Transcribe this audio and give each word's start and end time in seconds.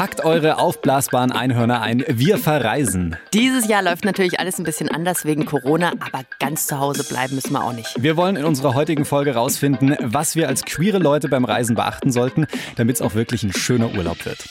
Packt 0.00 0.24
eure 0.24 0.56
aufblasbaren 0.56 1.30
Einhörner 1.30 1.82
ein. 1.82 2.02
Wir 2.08 2.38
verreisen. 2.38 3.18
Dieses 3.34 3.68
Jahr 3.68 3.82
läuft 3.82 4.06
natürlich 4.06 4.40
alles 4.40 4.56
ein 4.56 4.64
bisschen 4.64 4.88
anders 4.88 5.26
wegen 5.26 5.44
Corona, 5.44 5.90
aber 5.90 6.24
ganz 6.38 6.66
zu 6.66 6.78
Hause 6.78 7.04
bleiben 7.04 7.34
müssen 7.34 7.52
wir 7.52 7.62
auch 7.62 7.74
nicht. 7.74 8.02
Wir 8.02 8.16
wollen 8.16 8.36
in 8.36 8.46
unserer 8.46 8.72
heutigen 8.72 9.04
Folge 9.04 9.34
rausfinden, 9.34 9.98
was 10.00 10.36
wir 10.36 10.48
als 10.48 10.64
queere 10.64 10.96
Leute 10.96 11.28
beim 11.28 11.44
Reisen 11.44 11.76
beachten 11.76 12.12
sollten, 12.12 12.46
damit 12.76 12.96
es 12.96 13.02
auch 13.02 13.14
wirklich 13.14 13.42
ein 13.42 13.52
schöner 13.52 13.92
Urlaub 13.94 14.24
wird. 14.24 14.48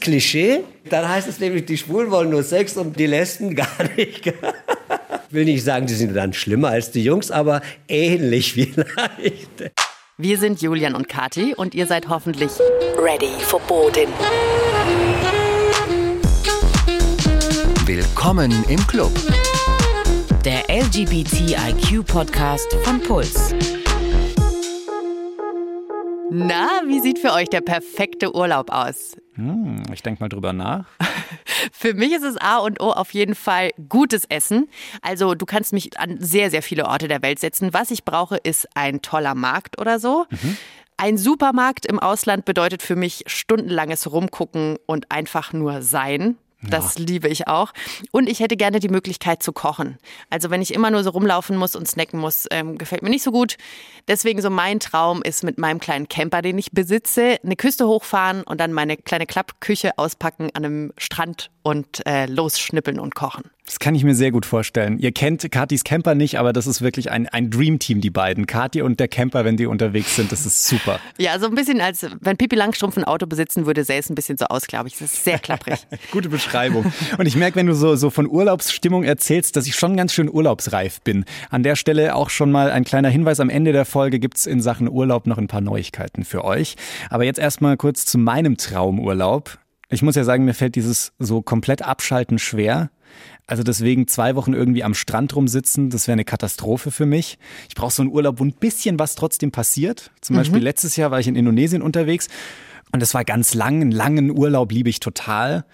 Klischee, 0.00 0.64
dann 0.90 1.08
heißt 1.08 1.28
es 1.28 1.38
nämlich, 1.38 1.66
die 1.66 1.78
Schwulen 1.78 2.10
wollen 2.10 2.30
nur 2.30 2.42
Sex 2.42 2.76
und 2.76 2.98
die 2.98 3.06
Lesben 3.06 3.54
gar 3.54 3.68
nicht. 3.96 4.26
Will 5.30 5.44
nicht 5.44 5.62
sagen, 5.62 5.86
die 5.86 5.94
sind 5.94 6.12
dann 6.16 6.32
schlimmer 6.32 6.70
als 6.70 6.90
die 6.90 7.04
Jungs, 7.04 7.30
aber 7.30 7.62
ähnlich 7.86 8.52
vielleicht. 8.54 9.70
Wir 10.20 10.36
sind 10.36 10.60
Julian 10.60 10.96
und 10.96 11.08
Kati 11.08 11.54
und 11.54 11.76
ihr 11.76 11.86
seid 11.86 12.08
hoffentlich 12.08 12.50
ready 12.98 13.30
for 13.38 13.60
boarding. 13.68 14.08
Willkommen 17.86 18.52
im 18.68 18.84
Club. 18.88 19.12
Der 20.44 20.64
LGBTIQ-Podcast 20.68 22.74
von 22.82 23.00
Puls. 23.00 23.54
Na, 26.30 26.82
wie 26.86 27.00
sieht 27.00 27.18
für 27.18 27.32
euch 27.32 27.48
der 27.48 27.60
perfekte 27.60 28.34
Urlaub 28.34 28.70
aus? 28.70 29.16
Hm, 29.34 29.82
ich 29.92 30.02
denke 30.02 30.22
mal 30.22 30.28
drüber 30.28 30.52
nach. 30.52 30.86
Für 31.72 31.94
mich 31.94 32.12
ist 32.12 32.24
es 32.24 32.36
A 32.36 32.58
und 32.58 32.80
O 32.80 32.90
auf 32.90 33.14
jeden 33.14 33.34
Fall 33.34 33.70
gutes 33.88 34.24
Essen. 34.26 34.68
Also 35.00 35.34
du 35.34 35.46
kannst 35.46 35.72
mich 35.72 35.98
an 35.98 36.16
sehr, 36.20 36.50
sehr 36.50 36.62
viele 36.62 36.86
Orte 36.86 37.08
der 37.08 37.22
Welt 37.22 37.38
setzen. 37.38 37.72
Was 37.72 37.90
ich 37.90 38.04
brauche, 38.04 38.36
ist 38.36 38.68
ein 38.74 39.00
toller 39.00 39.34
Markt 39.34 39.80
oder 39.80 39.98
so. 39.98 40.26
Mhm. 40.30 40.56
Ein 40.96 41.16
Supermarkt 41.16 41.86
im 41.86 42.00
Ausland 42.00 42.44
bedeutet 42.44 42.82
für 42.82 42.96
mich 42.96 43.22
stundenlanges 43.26 44.10
Rumgucken 44.10 44.78
und 44.86 45.10
einfach 45.12 45.52
nur 45.52 45.82
sein. 45.82 46.36
Das 46.62 46.96
ja. 46.98 47.04
liebe 47.04 47.28
ich 47.28 47.46
auch. 47.46 47.72
Und 48.10 48.28
ich 48.28 48.40
hätte 48.40 48.56
gerne 48.56 48.80
die 48.80 48.88
Möglichkeit 48.88 49.42
zu 49.42 49.52
kochen. 49.52 49.98
Also 50.28 50.50
wenn 50.50 50.60
ich 50.60 50.74
immer 50.74 50.90
nur 50.90 51.04
so 51.04 51.10
rumlaufen 51.10 51.56
muss 51.56 51.76
und 51.76 51.86
snacken 51.86 52.18
muss, 52.18 52.46
ähm, 52.50 52.78
gefällt 52.78 53.02
mir 53.02 53.10
nicht 53.10 53.22
so 53.22 53.30
gut. 53.30 53.56
Deswegen 54.08 54.42
so 54.42 54.50
mein 54.50 54.80
Traum 54.80 55.22
ist 55.22 55.44
mit 55.44 55.58
meinem 55.58 55.78
kleinen 55.78 56.08
Camper, 56.08 56.42
den 56.42 56.58
ich 56.58 56.72
besitze, 56.72 57.38
eine 57.44 57.54
Küste 57.54 57.86
hochfahren 57.86 58.42
und 58.42 58.60
dann 58.60 58.72
meine 58.72 58.96
kleine 58.96 59.26
Klappküche 59.26 59.96
auspacken 59.98 60.50
an 60.54 60.64
einem 60.64 60.92
Strand 60.98 61.50
und 61.62 62.04
äh, 62.06 62.26
losschnippeln 62.26 62.98
und 62.98 63.14
kochen. 63.14 63.44
Das 63.68 63.78
kann 63.78 63.94
ich 63.94 64.02
mir 64.02 64.14
sehr 64.14 64.30
gut 64.30 64.46
vorstellen. 64.46 64.98
Ihr 64.98 65.12
kennt 65.12 65.50
Katis 65.50 65.84
Camper 65.84 66.14
nicht, 66.14 66.38
aber 66.38 66.54
das 66.54 66.66
ist 66.66 66.80
wirklich 66.80 67.10
ein, 67.10 67.28
ein 67.28 67.50
Dream-Team, 67.50 68.00
die 68.00 68.08
beiden. 68.08 68.46
Kathi 68.46 68.80
und 68.80 68.98
der 68.98 69.08
Camper, 69.08 69.44
wenn 69.44 69.58
die 69.58 69.66
unterwegs 69.66 70.16
sind, 70.16 70.32
das 70.32 70.46
ist 70.46 70.66
super. 70.66 70.98
Ja, 71.18 71.38
so 71.38 71.46
ein 71.46 71.54
bisschen 71.54 71.80
als 71.80 72.06
wenn 72.20 72.36
Pippi 72.36 72.56
Langstrumpf 72.56 72.96
ein 72.96 73.04
Auto 73.04 73.26
besitzen 73.26 73.66
würde, 73.66 73.84
sähe 73.84 73.98
es 73.98 74.08
ein 74.08 74.14
bisschen 74.14 74.38
so 74.38 74.46
aus, 74.46 74.66
glaube 74.66 74.88
ich. 74.88 74.94
Das 74.94 75.12
ist 75.12 75.24
sehr 75.24 75.38
klapprig. 75.38 75.74
Gute 76.12 76.28
Beschreibung. 76.28 76.90
Und 77.18 77.26
ich 77.26 77.36
merke, 77.36 77.56
wenn 77.56 77.66
du 77.66 77.74
so, 77.74 77.96
so 77.96 78.08
von 78.08 78.26
Urlaubsstimmung 78.26 79.02
erzählst, 79.04 79.56
dass 79.56 79.66
ich 79.66 79.74
schon 79.74 79.96
ganz 79.96 80.14
schön 80.14 80.30
urlaubsreif 80.32 81.02
bin. 81.02 81.24
An 81.50 81.62
der 81.62 81.76
Stelle 81.76 82.14
auch 82.14 82.30
schon 82.30 82.50
mal 82.50 82.70
ein 82.70 82.84
kleiner 82.84 83.10
Hinweis. 83.10 83.40
Am 83.40 83.50
Ende 83.50 83.72
der 83.72 83.84
Folge 83.84 84.18
gibt 84.18 84.38
es 84.38 84.46
in 84.46 84.62
Sachen 84.62 84.88
Urlaub 84.88 85.26
noch 85.26 85.36
ein 85.38 85.48
paar 85.48 85.60
Neuigkeiten 85.60 86.24
für 86.24 86.44
euch. 86.44 86.76
Aber 87.10 87.24
jetzt 87.24 87.38
erstmal 87.38 87.76
kurz 87.76 88.06
zu 88.06 88.16
meinem 88.16 88.56
Traumurlaub. 88.56 89.58
Ich 89.90 90.02
muss 90.02 90.16
ja 90.16 90.24
sagen, 90.24 90.44
mir 90.44 90.54
fällt 90.54 90.76
dieses 90.76 91.12
so 91.18 91.42
komplett 91.42 91.82
abschalten 91.82 92.38
schwer. 92.38 92.90
Also 93.48 93.62
deswegen 93.62 94.06
zwei 94.06 94.36
Wochen 94.36 94.52
irgendwie 94.52 94.84
am 94.84 94.94
Strand 94.94 95.34
rumsitzen, 95.34 95.90
das 95.90 96.06
wäre 96.06 96.12
eine 96.12 96.24
Katastrophe 96.24 96.90
für 96.90 97.06
mich. 97.06 97.38
Ich 97.68 97.74
brauche 97.74 97.92
so 97.92 98.02
einen 98.02 98.12
Urlaub, 98.12 98.38
wo 98.38 98.44
ein 98.44 98.52
bisschen 98.52 98.98
was 98.98 99.16
trotzdem 99.16 99.50
passiert. 99.50 100.12
Zum 100.20 100.36
mhm. 100.36 100.40
Beispiel 100.40 100.62
letztes 100.62 100.94
Jahr 100.96 101.10
war 101.10 101.18
ich 101.18 101.26
in 101.26 101.34
Indonesien 101.34 101.82
unterwegs 101.82 102.28
und 102.92 103.00
das 103.00 103.12
war 103.14 103.24
ganz 103.24 103.54
lang, 103.54 103.82
einen 103.82 103.90
langen 103.90 104.30
Urlaub 104.30 104.72
liebe 104.72 104.88
ich 104.88 105.00
total, 105.00 105.64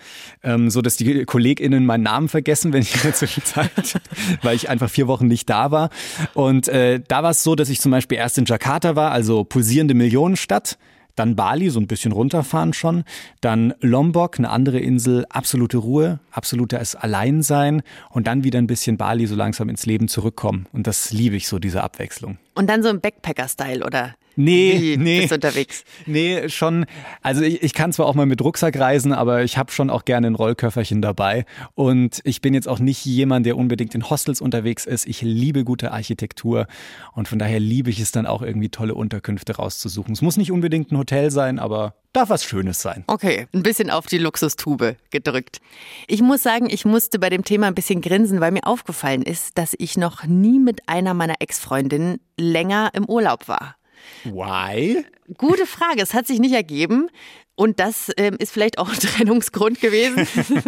ähm, 0.43 0.71
so 0.71 0.83
dass 0.83 0.97
die 0.97 1.25
KollegInnen 1.25 1.87
meinen 1.87 2.03
Namen 2.03 2.29
vergessen, 2.29 2.73
wenn 2.73 2.83
ich 2.83 2.95
in 2.95 3.03
der 3.03 3.15
Zwischenzeit, 3.15 4.01
weil 4.43 4.57
ich 4.57 4.69
einfach 4.69 4.91
vier 4.91 5.07
Wochen 5.07 5.27
nicht 5.27 5.49
da 5.49 5.71
war. 5.71 5.91
Und 6.35 6.69
äh, 6.69 7.01
da 7.07 7.23
war 7.23 7.31
es 7.31 7.43
so, 7.43 7.55
dass 7.55 7.69
ich 7.69 7.81
zum 7.81 7.93
Beispiel 7.93 8.19
erst 8.19 8.39
in 8.39 8.47
Jakarta 8.47 8.97
war, 8.97 9.13
also 9.13 9.45
pulsierende 9.45 9.95
Millionenstadt. 9.95 10.77
Dann 11.17 11.37
Bali, 11.37 11.71
so 11.71 11.81
ein 11.81 11.87
bisschen 11.87 12.13
runterfahren 12.13 12.73
schon. 12.73 13.05
Dann 13.41 13.75
Lombok, 13.81 14.39
eine 14.39 14.51
andere 14.51 14.81
Insel, 14.81 15.25
absolute 15.29 15.79
Ruhe, 15.79 16.21
absolutes 16.31 16.97
Alleinsein. 16.97 17.83
Und 18.11 18.27
dann 18.27 18.45
wieder 18.45 18.59
ein 18.59 18.67
bisschen 18.67 18.97
Bali 18.97 19.27
so 19.27 19.35
langsam 19.35 19.69
ins 19.69 19.87
Leben 19.87 20.09
zurückkommen. 20.09 20.67
Und 20.73 20.87
das 20.87 21.13
liebe 21.13 21.37
ich 21.37 21.47
so, 21.47 21.59
diese 21.59 21.83
Abwechslung. 21.83 22.39
Und 22.55 22.69
dann 22.69 22.83
so 22.83 22.89
im 22.89 23.01
Backpacker-Style, 23.01 23.85
oder? 23.85 24.15
Nee, 24.37 24.79
Wie 24.81 24.97
nee. 24.97 25.21
Bist 25.21 25.33
unterwegs? 25.33 25.85
Nee, 26.07 26.49
schon. 26.49 26.87
Also 27.23 27.43
ich, 27.43 27.63
ich 27.63 27.75
kann 27.75 27.93
zwar 27.93 28.07
auch 28.07 28.15
mal 28.15 28.27
mit 28.27 28.43
Rucksack 28.43 28.79
reisen, 28.79 29.13
aber 29.13 29.45
ich 29.45 29.57
habe 29.59 29.73
schon 29.73 29.91
auch 29.91 30.05
gerne 30.05 30.27
ein 30.27 30.35
Rollköfferchen 30.35 31.03
dabei. 31.03 31.45
Und 31.75 32.21
ich 32.25 32.41
bin 32.41 32.55
jetzt 32.55 32.69
auch 32.69 32.79
nicht 32.79 33.05
jemand, 33.05 33.47
der 33.47 33.57
unbedingt 33.57 33.95
in 33.95 34.11
Hostels 34.11 34.41
unterwegs 34.41 34.87
ist. 34.87 35.07
Ich 35.07 35.23
liebe 35.23 35.65
gute 35.65 35.93
Architektur 35.93 36.67
und 37.13 37.29
von 37.29 37.39
daher 37.39 37.61
liebe 37.61 37.91
ich 37.91 38.01
es 38.01 38.13
dann 38.13 38.27
auch 38.27 38.43
irgendwie 38.43 38.69
tolle 38.69 38.95
Unterkünfte 38.95 39.57
rauszusuchen. 39.57 40.13
Es 40.13 40.23
muss 40.23 40.37
nicht 40.37 40.53
unbedingt 40.53 40.93
ein 40.93 40.99
Hotel 40.99 41.31
sein, 41.31 41.59
aber 41.59 41.95
darf 42.15 42.31
was 42.31 42.45
Schönes 42.45 42.81
sein. 42.81 43.05
Okay, 43.07 43.47
ein 43.53 43.63
bisschen 43.63 43.91
auf 43.91 44.07
die 44.07 44.19
Luxustube 44.19 44.97
gedrückt. 45.11 45.61
Ich 46.07 46.23
muss 46.23 46.43
sagen, 46.43 46.69
ich 46.71 46.85
musste 46.85 47.19
bei 47.19 47.29
dem 47.29 47.45
Thema 47.45 47.67
ein 47.67 47.75
bisschen 47.75 48.01
grinsen, 48.01 48.41
weil 48.41 48.53
mir 48.53 48.67
aufgefallen 48.67 49.23
ist, 49.23 49.59
dass 49.59 49.75
ich 49.79 49.97
noch 49.97 50.25
nie 50.25 50.59
mit 50.59 50.89
einer 50.89 51.15
meiner 51.15 51.35
Ex-Freundinnen 51.41 52.21
länger 52.39 52.91
im 52.95 53.05
Urlaub 53.05 53.49
war. 53.49 53.77
Why? 54.25 55.05
Gute 55.39 55.67
Frage. 55.67 56.03
Es 56.03 56.15
hat 56.15 56.27
sich 56.27 56.39
nicht 56.39 56.55
ergeben. 56.55 57.09
Und 57.57 57.79
das 57.79 58.11
ähm, 58.17 58.37
ist 58.39 58.53
vielleicht 58.53 58.79
auch 58.79 58.89
ein 58.89 58.99
Trennungsgrund 58.99 59.81
gewesen. 59.81 60.27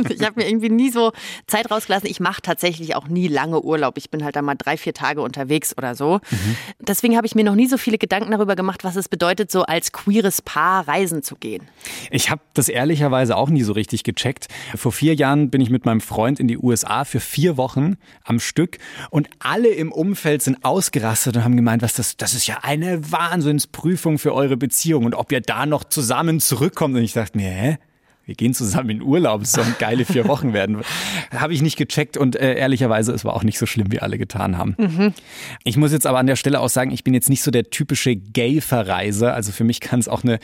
ich 0.08 0.22
habe 0.22 0.40
mir 0.40 0.48
irgendwie 0.48 0.68
nie 0.68 0.90
so 0.90 1.12
Zeit 1.46 1.70
rausgelassen. 1.70 2.08
Ich 2.08 2.20
mache 2.20 2.42
tatsächlich 2.42 2.94
auch 2.94 3.08
nie 3.08 3.26
lange 3.28 3.60
Urlaub. 3.62 3.98
Ich 3.98 4.10
bin 4.10 4.24
halt 4.24 4.36
da 4.36 4.42
mal 4.42 4.54
drei, 4.54 4.76
vier 4.76 4.94
Tage 4.94 5.20
unterwegs 5.20 5.76
oder 5.76 5.94
so. 5.94 6.20
Mhm. 6.30 6.56
Deswegen 6.80 7.16
habe 7.16 7.26
ich 7.26 7.34
mir 7.34 7.44
noch 7.44 7.56
nie 7.56 7.66
so 7.66 7.76
viele 7.76 7.98
Gedanken 7.98 8.30
darüber 8.30 8.54
gemacht, 8.54 8.84
was 8.84 8.94
es 8.96 9.08
bedeutet, 9.08 9.50
so 9.50 9.62
als 9.62 9.90
queeres 9.90 10.42
Paar 10.42 10.86
reisen 10.86 11.22
zu 11.22 11.34
gehen. 11.34 11.66
Ich 12.10 12.30
habe 12.30 12.40
das 12.54 12.68
ehrlicherweise 12.68 13.36
auch 13.36 13.48
nie 13.48 13.62
so 13.62 13.72
richtig 13.72 14.04
gecheckt. 14.04 14.46
Vor 14.76 14.92
vier 14.92 15.14
Jahren 15.14 15.50
bin 15.50 15.60
ich 15.60 15.70
mit 15.70 15.84
meinem 15.86 16.00
Freund 16.00 16.38
in 16.38 16.46
die 16.46 16.58
USA 16.58 17.04
für 17.04 17.20
vier 17.20 17.56
Wochen 17.56 17.96
am 18.24 18.38
Stück 18.38 18.78
und 19.10 19.28
alle 19.40 19.68
im 19.68 19.90
Umfeld 19.90 20.42
sind 20.42 20.64
ausgerastet 20.64 21.36
und 21.36 21.44
haben 21.44 21.56
gemeint, 21.56 21.82
was 21.82 21.94
das, 21.94 22.16
das 22.16 22.34
ist 22.34 22.46
ja 22.46 22.58
eine 22.62 23.10
Wahnsinnsprüfung 23.10 24.18
für 24.18 24.32
eure 24.34 24.56
Beziehung 24.56 25.04
und 25.04 25.14
ob 25.14 25.32
ihr 25.32 25.40
da 25.40 25.66
noch 25.66 25.84
zusammen 25.84 26.40
zurück 26.40 26.75
zurückkommt 26.76 26.94
und 26.94 27.02
ich 27.02 27.14
dachte 27.14 27.38
mir, 27.38 27.48
hä? 27.48 27.78
Wir 28.26 28.34
gehen 28.34 28.54
zusammen 28.54 28.90
in 28.90 29.02
Urlaub, 29.02 29.42
es 29.42 29.52
sollen 29.52 29.76
geile 29.78 30.04
vier 30.04 30.26
Wochen 30.26 30.52
werden. 30.52 30.82
Habe 31.32 31.54
ich 31.54 31.62
nicht 31.62 31.76
gecheckt 31.76 32.16
und 32.16 32.34
äh, 32.34 32.56
ehrlicherweise, 32.56 33.12
es 33.12 33.24
war 33.24 33.34
auch 33.34 33.44
nicht 33.44 33.56
so 33.56 33.66
schlimm, 33.66 33.92
wie 33.92 34.00
alle 34.00 34.18
getan 34.18 34.58
haben. 34.58 34.74
Mhm. 34.78 35.14
Ich 35.62 35.76
muss 35.76 35.92
jetzt 35.92 36.08
aber 36.08 36.18
an 36.18 36.26
der 36.26 36.34
Stelle 36.34 36.60
auch 36.60 36.68
sagen, 36.68 36.90
ich 36.90 37.04
bin 37.04 37.14
jetzt 37.14 37.30
nicht 37.30 37.42
so 37.42 37.52
der 37.52 37.70
typische 37.70 38.16
Gay-Verreiser. 38.16 39.32
Also 39.32 39.52
für 39.52 39.62
mich 39.62 39.78
kann 39.78 40.00
es 40.00 40.08
auch 40.08 40.24
eine 40.24 40.40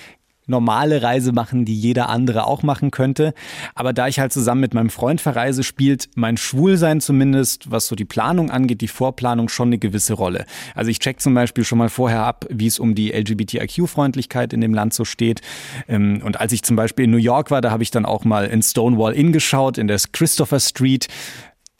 normale 0.46 1.02
Reise 1.02 1.32
machen, 1.32 1.64
die 1.64 1.78
jeder 1.78 2.08
andere 2.08 2.46
auch 2.46 2.62
machen 2.62 2.90
könnte. 2.90 3.34
Aber 3.74 3.92
da 3.92 4.08
ich 4.08 4.18
halt 4.18 4.32
zusammen 4.32 4.60
mit 4.60 4.74
meinem 4.74 4.90
Freund 4.90 5.20
verreise, 5.20 5.62
spielt 5.62 6.08
mein 6.14 6.36
Schwulsein 6.36 7.00
zumindest, 7.00 7.70
was 7.70 7.86
so 7.86 7.94
die 7.94 8.04
Planung 8.04 8.50
angeht, 8.50 8.80
die 8.80 8.88
Vorplanung 8.88 9.48
schon 9.48 9.68
eine 9.68 9.78
gewisse 9.78 10.14
Rolle. 10.14 10.44
Also 10.74 10.90
ich 10.90 10.98
check 10.98 11.20
zum 11.20 11.34
Beispiel 11.34 11.64
schon 11.64 11.78
mal 11.78 11.88
vorher 11.88 12.24
ab, 12.24 12.46
wie 12.50 12.66
es 12.66 12.78
um 12.78 12.94
die 12.94 13.12
LGBTIQ-Freundlichkeit 13.12 14.52
in 14.52 14.60
dem 14.60 14.74
Land 14.74 14.94
so 14.94 15.04
steht. 15.04 15.40
Ähm, 15.88 16.22
und 16.24 16.40
als 16.40 16.52
ich 16.52 16.62
zum 16.62 16.76
Beispiel 16.76 17.04
in 17.04 17.10
New 17.10 17.16
York 17.16 17.50
war, 17.50 17.60
da 17.60 17.70
habe 17.70 17.82
ich 17.82 17.90
dann 17.90 18.04
auch 18.04 18.24
mal 18.24 18.46
in 18.46 18.62
Stonewall 18.62 19.14
Inn 19.14 19.32
geschaut, 19.32 19.78
in 19.78 19.88
der 19.88 19.98
Christopher 20.12 20.60
Street 20.60 21.08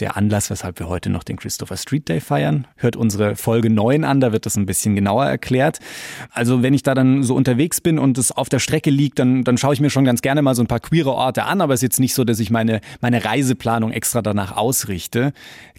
der 0.01 0.17
Anlass, 0.17 0.51
weshalb 0.51 0.79
wir 0.79 0.89
heute 0.89 1.11
noch 1.11 1.23
den 1.23 1.37
Christopher 1.37 1.77
Street 1.77 2.09
Day 2.09 2.21
feiern. 2.21 2.67
Hört 2.77 2.97
unsere 2.97 3.37
Folge 3.37 3.71
9 3.71 4.05
an, 4.05 4.21
da 4.21 4.33
wird 4.33 4.47
das 4.47 4.57
ein 4.57 4.67
bisschen 4.67 4.95
genauer 4.95 5.27
erklärt. 5.27 5.79
Also 6.31 6.63
wenn 6.63 6.75
ich 6.75 6.83
da 6.83 6.95
dann 6.95 7.23
so 7.23 7.35
unterwegs 7.35 7.81
bin 7.81 7.99
und 7.99 8.19
es 8.19 8.33
auf 8.33 8.49
der 8.49 8.59
Strecke 8.59 8.91
liegt, 8.91 9.19
dann, 9.19 9.45
dann 9.45 9.59
schaue 9.59 9.75
ich 9.75 9.81
mir 9.81 9.91
schon 9.91 10.05
ganz 10.05 10.23
gerne 10.23 10.43
mal 10.43 10.55
so 10.55 10.63
ein 10.63 10.67
paar 10.67 10.81
queere 10.81 11.13
Orte 11.13 11.45
an, 11.45 11.61
aber 11.61 11.75
es 11.75 11.79
ist 11.79 11.83
jetzt 11.83 12.01
nicht 12.01 12.15
so, 12.15 12.25
dass 12.25 12.41
ich 12.41 12.51
meine, 12.51 12.81
meine 13.01 13.25
Reiseplanung 13.25 13.93
extra 13.93 14.23
danach 14.23 14.57
ausrichte. 14.57 15.33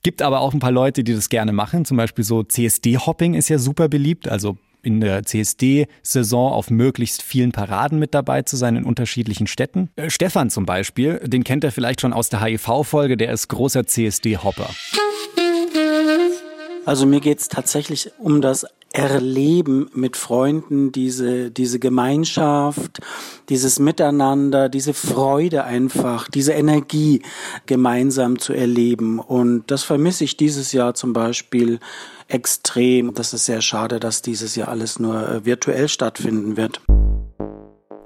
Gibt 0.03 0.21
aber 0.21 0.39
auch 0.41 0.53
ein 0.53 0.59
paar 0.59 0.71
Leute, 0.71 1.03
die 1.03 1.13
das 1.13 1.29
gerne 1.29 1.51
machen. 1.51 1.85
Zum 1.85 1.97
Beispiel 1.97 2.23
so 2.23 2.43
CSD-Hopping 2.43 3.33
ist 3.33 3.49
ja 3.49 3.57
super 3.57 3.89
beliebt, 3.89 4.27
also 4.27 4.57
in 4.83 5.01
der 5.01 5.23
CSD-Saison 5.23 6.51
auf 6.51 6.69
möglichst 6.69 7.23
vielen 7.23 7.51
Paraden 7.51 7.99
mit 7.99 8.13
dabei 8.13 8.43
zu 8.43 8.57
sein 8.57 8.75
in 8.75 8.83
unterschiedlichen 8.83 9.47
Städten. 9.47 9.89
Äh, 9.95 10.09
Stefan 10.09 10.49
zum 10.49 10.65
Beispiel, 10.65 11.19
den 11.23 11.43
kennt 11.43 11.63
er 11.63 11.71
vielleicht 11.71 12.01
schon 12.01 12.13
aus 12.13 12.29
der 12.29 12.41
HIV-Folge, 12.41 13.17
der 13.17 13.31
ist 13.31 13.47
großer 13.47 13.87
CSD-Hopper. 13.87 14.69
Also 16.85 17.05
mir 17.05 17.21
geht 17.21 17.39
es 17.39 17.47
tatsächlich 17.47 18.11
um 18.19 18.41
das 18.41 18.65
Erleben 18.95 19.89
mit 19.95 20.17
Freunden, 20.17 20.91
diese, 20.91 21.49
diese 21.49 21.79
Gemeinschaft, 21.79 22.99
dieses 23.49 23.79
Miteinander, 23.79 24.69
diese 24.69 24.93
Freude 24.93 25.63
einfach, 25.63 26.29
diese 26.29 26.53
Energie 26.53 27.23
gemeinsam 27.65 28.37
zu 28.37 28.53
erleben. 28.53 29.17
Und 29.17 29.63
das 29.71 29.81
vermisse 29.81 30.25
ich 30.25 30.37
dieses 30.37 30.73
Jahr 30.73 30.93
zum 30.93 31.11
Beispiel 31.11 31.79
extrem. 32.27 33.13
Das 33.13 33.33
ist 33.33 33.45
sehr 33.45 33.61
schade, 33.61 33.99
dass 33.99 34.21
dieses 34.21 34.55
Jahr 34.55 34.67
alles 34.67 34.99
nur 34.99 35.27
äh, 35.27 35.45
virtuell 35.45 35.87
stattfinden 35.89 36.57
wird. 36.57 36.81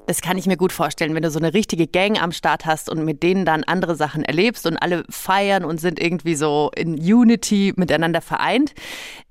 Das 0.07 0.21
kann 0.21 0.37
ich 0.37 0.45
mir 0.45 0.55
gut 0.55 0.71
vorstellen, 0.71 1.13
wenn 1.15 1.23
du 1.23 1.29
so 1.29 1.37
eine 1.37 1.53
richtige 1.53 1.85
Gang 1.85 2.21
am 2.21 2.31
Start 2.31 2.65
hast 2.65 2.89
und 2.89 3.03
mit 3.03 3.23
denen 3.23 3.43
dann 3.43 3.65
andere 3.65 3.97
Sachen 3.97 4.23
erlebst 4.23 4.65
und 4.65 4.77
alle 4.77 5.03
feiern 5.09 5.65
und 5.65 5.81
sind 5.81 5.99
irgendwie 5.99 6.35
so 6.35 6.71
in 6.77 6.93
Unity 6.93 7.73
miteinander 7.75 8.21
vereint. 8.21 8.73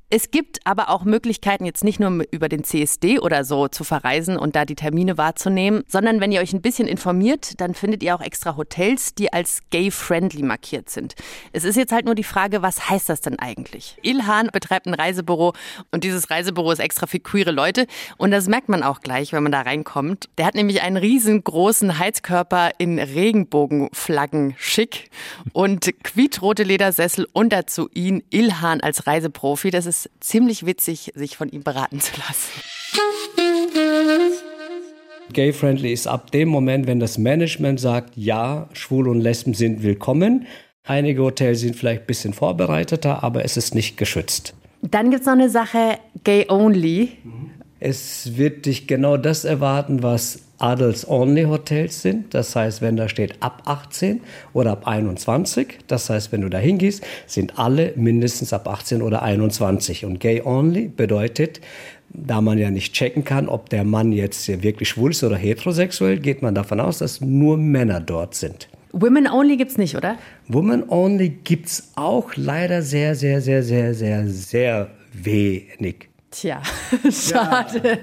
Es 0.09 0.31
gibt 0.31 0.61
aber 0.65 0.91
auch 0.91 1.03
Möglichkeiten, 1.03 1.65
jetzt 1.65 1.83
nicht 1.83 1.99
nur 1.99 2.23
über 2.31 2.49
den 2.49 2.63
CSD 2.63 3.19
oder 3.19 3.45
so 3.45 3.67
zu 3.67 3.83
verreisen 3.83 4.37
und 4.37 4.55
da 4.55 4.65
die 4.65 4.77
Termine 4.77 5.19
wahrzunehmen, 5.19 5.83
sondern 5.89 6.21
wenn 6.21 6.31
ihr 6.31 6.41
euch 6.41 6.53
ein 6.53 6.63
bisschen 6.63 6.87
informiert, 6.87 7.61
dann 7.61 7.75
findet 7.75 8.05
ihr 8.05 8.15
auch 8.15 8.21
extra 8.21 8.57
Hotels, 8.57 9.17
die 9.17 9.33
als 9.33 9.63
gay-friendly 9.71 10.45
markiert 10.45 10.91
sind. 10.91 11.17
Es 11.53 11.65
ist 11.65 11.75
jetzt 11.75 11.91
halt 11.91 12.05
nur 12.05 12.15
die 12.15 12.23
Frage, 12.23 12.63
was 12.63 12.89
heißt 12.89 13.09
das 13.09 13.21
denn 13.21 13.41
eigentlich? 13.41 13.99
Ilhan 14.03 14.51
betreibt 14.53 14.87
ein 14.87 14.95
Reisebüro 14.95 15.55
und 15.91 16.05
dieses 16.05 16.31
Reisebüro 16.31 16.71
ist 16.71 16.79
extra 16.79 17.09
für 17.09 17.19
queere 17.19 17.51
Leute 17.51 17.89
und 18.17 18.31
das 18.31 18.47
merkt 18.47 18.69
man 18.69 18.85
auch 18.85 19.01
gleich, 19.01 19.33
wenn 19.33 19.43
man 19.43 19.51
da 19.51 19.63
reinkommt. 19.63 20.29
Der 20.39 20.47
hat 20.47 20.55
nämlich 20.55 20.83
einen 20.83 20.99
riesengroßen 20.99 21.99
Heizkörper 21.99 22.71
in 22.79 23.01
Regenbogenflaggen 23.01 24.55
schick 24.57 25.11
und 25.53 25.91
quietsrote 26.05 26.63
Ledersessel 26.63 27.27
und 27.33 27.53
dazu 27.53 27.89
ihn 27.93 28.23
Ilhan 28.31 28.83
als 28.83 29.09
Reiseprofi. 29.09 29.73
Das 29.73 29.85
ist 29.85 29.96
ist 30.05 30.11
ziemlich 30.21 30.67
witzig, 30.67 31.13
sich 31.15 31.37
von 31.37 31.49
ihm 31.49 31.63
beraten 31.63 32.01
zu 32.01 32.13
lassen. 32.19 32.51
Gay-friendly 35.33 35.93
ist 35.93 36.07
ab 36.07 36.31
dem 36.31 36.49
Moment, 36.49 36.87
wenn 36.87 37.01
das 37.01 37.19
Management 37.19 37.81
sagt, 37.81 38.17
ja, 38.17 38.69
Schwule 38.73 39.11
und 39.11 39.21
Lesben 39.21 39.55
sind 39.55 39.83
willkommen. 39.83 40.47
Einige 40.85 41.23
Hotels 41.23 41.61
sind 41.61 41.77
vielleicht 41.77 42.03
ein 42.03 42.07
bisschen 42.07 42.33
vorbereiteter, 42.33 43.25
aber 43.25 43.45
es 43.45 43.57
ist 43.57 43.75
nicht 43.75 43.97
geschützt. 43.97 44.55
Dann 44.83 45.11
gibt 45.11 45.23
es 45.23 45.27
noch 45.27 45.35
eine 45.35 45.51
Sache, 45.51 45.99
Gay-only. 46.25 47.13
Es 47.81 48.37
wird 48.37 48.67
dich 48.67 48.87
genau 48.87 49.17
das 49.17 49.45
erwarten, 49.45 50.03
was 50.03 50.46
Adults-Only-Hotels 50.59 52.03
sind. 52.03 52.35
Das 52.35 52.57
heißt, 52.57 52.83
wenn 52.83 52.97
da 52.97 53.09
steht 53.09 53.43
ab 53.43 53.63
18 53.67 54.21
oder 54.53 54.73
ab 54.73 54.87
21, 54.87 55.79
das 55.87 56.11
heißt, 56.11 56.33
wenn 56.33 56.41
du 56.41 56.49
da 56.49 56.59
hingehst, 56.59 57.05
sind 57.27 57.59
alle 57.59 57.93
mindestens 57.97 58.53
ab 58.53 58.69
18 58.69 59.03
oder 59.03 59.23
21. 59.23 60.05
Und 60.05 60.21
Gay-Only 60.21 60.89
bedeutet, 60.89 61.61
da 62.11 62.41
man 62.41 62.59
ja 62.59 62.71
nicht 62.71 62.95
checken 62.95 63.25
kann, 63.25 63.49
ob 63.49 63.69
der 63.69 63.85
Mann 63.85 64.13
jetzt 64.13 64.49
wirklich 64.63 64.89
schwul 64.89 65.11
ist 65.11 65.25
oder 65.25 65.37
heterosexuell, 65.37 66.19
geht 66.19 66.43
man 66.43 66.55
davon 66.55 66.81
aus, 66.81 66.99
dass 66.99 67.21
nur 67.21 67.57
Männer 67.57 68.01
dort 68.01 68.35
sind. 68.35 68.69
Women 68.93 69.27
Only 69.27 69.57
gibt 69.59 69.73
es 69.73 69.79
nicht, 69.79 69.95
oder? 69.95 70.17
Women 70.49 70.89
Only 70.89 71.29
gibt 71.29 71.67
es 71.67 71.93
auch 71.97 72.33
leider 72.37 72.81
sehr, 72.81 73.15
sehr, 73.15 73.43
sehr, 73.43 73.63
sehr, 73.63 73.93
sehr, 73.93 74.27
sehr 74.27 74.91
wenig. 75.13 76.09
Tja, 76.39 76.61
schade. 77.11 77.99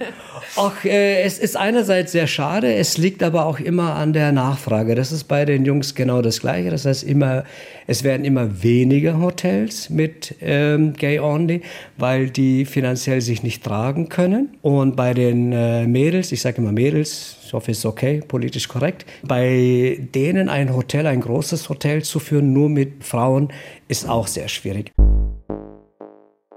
Ja. 0.55 0.73
Äh, 0.85 1.21
es 1.21 1.37
ist 1.37 1.55
einerseits 1.55 2.13
sehr 2.13 2.25
schade, 2.25 2.73
es 2.73 2.97
liegt 2.97 3.21
aber 3.21 3.45
auch 3.45 3.59
immer 3.59 3.93
an 3.93 4.11
der 4.11 4.31
Nachfrage. 4.31 4.95
Das 4.95 5.11
ist 5.11 5.25
bei 5.25 5.45
den 5.45 5.65
Jungs 5.65 5.93
genau 5.93 6.23
das 6.23 6.39
Gleiche. 6.39 6.71
Das 6.71 6.85
heißt, 6.85 7.03
immer, 7.03 7.43
es 7.85 8.03
werden 8.03 8.25
immer 8.25 8.63
weniger 8.63 9.19
Hotels 9.19 9.91
mit 9.91 10.33
ähm, 10.41 10.93
Gay 10.93 11.19
Only, 11.19 11.61
weil 11.97 12.31
die 12.31 12.65
finanziell 12.65 13.21
sich 13.21 13.43
nicht 13.43 13.63
tragen 13.63 14.09
können. 14.09 14.57
Und 14.63 14.95
bei 14.95 15.13
den 15.13 15.51
äh, 15.51 15.85
Mädels, 15.85 16.31
ich 16.31 16.41
sage 16.41 16.57
immer 16.57 16.71
Mädels, 16.71 17.35
ich 17.45 17.53
hoffe, 17.53 17.69
es 17.69 17.79
ist 17.79 17.85
okay, 17.85 18.21
politisch 18.27 18.67
korrekt, 18.67 19.05
bei 19.21 19.99
denen 20.15 20.49
ein 20.49 20.75
Hotel, 20.75 21.05
ein 21.05 21.21
großes 21.21 21.69
Hotel 21.69 22.01
zu 22.01 22.17
führen, 22.17 22.51
nur 22.51 22.69
mit 22.69 23.03
Frauen, 23.03 23.49
ist 23.87 24.09
auch 24.09 24.25
sehr 24.25 24.47
schwierig. 24.47 24.91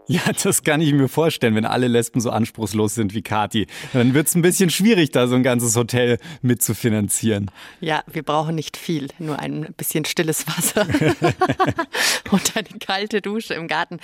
Ja, 0.08 0.20
das 0.42 0.62
kann 0.62 0.80
ich 0.80 0.92
mir 0.92 1.08
vorstellen, 1.08 1.54
wenn 1.56 1.64
alle 1.64 1.88
Lesben 1.88 2.20
so 2.20 2.30
anspruchslos 2.30 2.94
sind 2.94 3.12
wie 3.14 3.22
Kati. 3.22 3.66
Dann 3.92 4.14
wird 4.14 4.28
es 4.28 4.34
ein 4.36 4.42
bisschen 4.42 4.70
schwierig, 4.70 5.10
da 5.10 5.26
so 5.26 5.34
ein 5.34 5.42
ganzes 5.42 5.74
Hotel 5.76 6.18
mitzufinanzieren. 6.42 7.50
Ja, 7.80 8.02
wir 8.06 8.22
brauchen 8.22 8.54
nicht 8.54 8.76
viel, 8.76 9.08
nur 9.18 9.38
ein 9.38 9.74
bisschen 9.76 10.04
stilles 10.04 10.46
Wasser 10.46 10.86
und 12.30 12.56
eine 12.56 12.78
kalte 12.78 13.20
Dusche 13.20 13.54
im 13.54 13.66
Garten. 13.66 13.98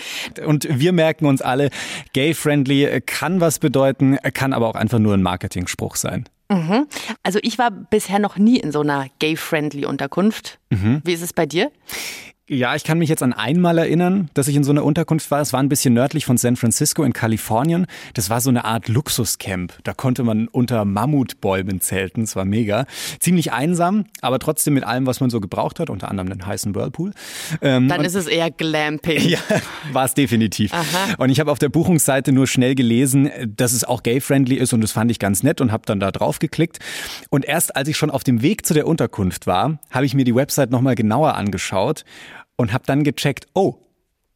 Und 0.45 0.67
wir 0.69 0.93
merken 0.93 1.27
uns 1.27 1.41
alle, 1.41 1.71
gay-friendly 2.13 3.03
kann 3.07 3.41
was 3.41 3.61
bedeuten, 3.61 4.19
kann 4.35 4.53
aber 4.53 4.69
auch 4.69 4.75
einfach 4.75 4.99
nur 4.99 5.15
ein 5.15 5.23
Marketingspruch 5.23 5.95
sein. 5.95 6.29
Mhm. 6.49 6.87
Also 7.23 7.39
ich 7.43 7.59
war 7.59 7.71
bisher 7.71 8.19
noch 8.19 8.37
nie 8.37 8.59
in 8.59 8.73
so 8.73 8.81
einer 8.81 9.07
gay-friendly 9.21 9.87
Unterkunft. 9.87 10.59
Mhm. 10.71 11.01
Wie 11.05 11.13
ist 11.13 11.23
es 11.23 11.33
bei 11.33 11.47
dir? 11.47 11.71
Ja, 12.49 12.75
ich 12.75 12.83
kann 12.83 12.99
mich 12.99 13.09
jetzt 13.09 13.23
an 13.23 13.33
einmal 13.33 13.79
erinnern, 13.79 14.29
dass 14.35 14.49
ich 14.49 14.57
in 14.57 14.65
so 14.65 14.73
einer 14.73 14.85
Unterkunft 14.85 15.31
war. 15.31 15.41
Es 15.41 15.53
war 15.53 15.61
ein 15.61 15.69
bisschen 15.69 15.95
nördlich 15.95 16.27
von 16.27 16.37
San 16.37 16.57
Francisco 16.57 17.05
in 17.05 17.13
Kalifornien. 17.13 17.87
Das 18.15 18.31
war 18.31 18.41
so 18.41 18.51
eine 18.51 18.65
Art 18.65 18.89
Luxuscamp. 18.89 19.73
Da 19.85 19.95
konnte 19.95 20.25
man 20.25 20.49
unter 20.49 20.85
Mammutbäumen 20.85 21.81
zelten. 21.81 22.23
Es 22.23 22.35
war 22.35 22.45
mega. 22.45 22.87
Ziemlich 23.21 23.53
einsam, 23.53 24.07
aber 24.23 24.41
trotzdem 24.41 24.75
mit 24.75 24.83
allem, 24.83 25.07
was 25.07 25.21
man 25.21 25.31
so 25.31 25.39
gebraucht 25.41 25.79
hat, 25.79 25.89
unter 25.89 26.11
anderem 26.11 26.31
den 26.31 26.45
heißen 26.45 26.75
Whirlpool. 26.75 27.13
Ähm, 27.61 27.87
Dann 27.87 28.05
ist 28.05 28.17
es 28.17 28.27
eher 28.27 28.51
Glamping. 28.51 29.23
Ja, 29.33 29.39
war 29.93 30.05
es 30.05 30.15
definitiv. 30.15 30.75
Aha. 30.75 31.15
Und 31.19 31.31
ich 31.31 31.39
habe 31.41 31.51
auf 31.51 31.59
der 31.59 31.69
Buchungsseite 31.69 32.33
nur 32.33 32.47
schnell 32.47 32.75
gelesen, 32.75 33.31
dass 33.47 33.73
es 33.73 33.85
auch 33.85 34.03
gay-friendly 34.03 34.57
ist 34.57 34.73
und 34.73 34.81
das 34.83 34.93
fand 34.93 35.11
ich 35.11 35.19
ganz 35.19 35.43
nett 35.43 35.61
und 35.61 35.73
habe 35.73 35.85
dann 35.87 36.01
da 36.01 36.11
drauf 36.11 36.39
geklickt. 36.39 36.81
Und 37.31 37.45
erst 37.45 37.77
als 37.77 37.89
ich 37.89 37.97
schon 37.97 38.11
auf 38.11 38.25
dem 38.25 38.43
Weg 38.43 38.67
zu 38.67 38.75
der 38.75 38.87
Unterkunft 38.87 39.47
war, 39.47 39.79
habe 39.91 40.05
ich 40.05 40.15
mir 40.15 40.25
die 40.25 40.35
Website 40.35 40.71
nochmal 40.71 40.97
genauer 40.97 41.37
angeschaut 41.37 42.05
und 42.63 42.73
habe 42.73 42.85
dann 42.87 43.05
gecheckt, 43.05 43.47
oh, 43.55 43.77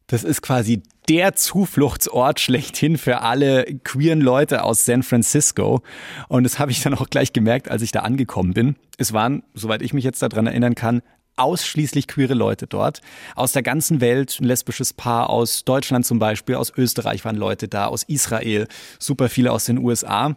das 0.07 0.23
ist 0.23 0.41
quasi 0.41 0.83
der 1.09 1.33
Zufluchtsort 1.35 2.39
schlechthin 2.39 2.97
für 2.97 3.21
alle 3.21 3.63
queeren 3.83 4.21
Leute 4.21 4.63
aus 4.63 4.85
San 4.85 5.01
Francisco. 5.03 5.81
Und 6.27 6.43
das 6.43 6.59
habe 6.59 6.71
ich 6.71 6.81
dann 6.81 6.93
auch 6.93 7.09
gleich 7.09 7.31
gemerkt, 7.33 7.71
als 7.71 7.81
ich 7.81 7.91
da 7.91 8.01
angekommen 8.01 8.53
bin. 8.53 8.75
Es 8.97 9.13
waren, 9.13 9.43
soweit 9.53 9.81
ich 9.81 9.93
mich 9.93 10.03
jetzt 10.03 10.21
daran 10.21 10.47
erinnern 10.47 10.75
kann, 10.75 11.01
ausschließlich 11.37 12.07
queere 12.07 12.33
Leute 12.33 12.67
dort. 12.67 13.01
Aus 13.35 13.53
der 13.53 13.63
ganzen 13.63 14.01
Welt, 14.01 14.37
ein 14.41 14.45
lesbisches 14.45 14.91
Paar 14.91 15.29
aus 15.29 15.63
Deutschland 15.63 16.05
zum 16.05 16.19
Beispiel, 16.19 16.55
aus 16.55 16.73
Österreich 16.75 17.23
waren 17.23 17.37
Leute 17.37 17.67
da, 17.67 17.85
aus 17.85 18.03
Israel, 18.03 18.67
super 18.99 19.29
viele 19.29 19.53
aus 19.53 19.65
den 19.65 19.77
USA. 19.77 20.35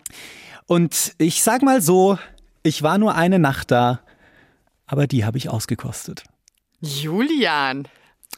Und 0.67 1.15
ich 1.19 1.43
sag 1.43 1.63
mal 1.63 1.81
so, 1.81 2.19
ich 2.63 2.83
war 2.83 2.99
nur 2.99 3.17
eine 3.17 3.41
Nacht 3.41 3.71
da, 3.73 4.01
aber 4.87 5.07
die 5.07 5.25
habe 5.25 5.39
ich 5.39 5.49
ausgekostet. 5.49 6.25
Julian, 6.81 7.89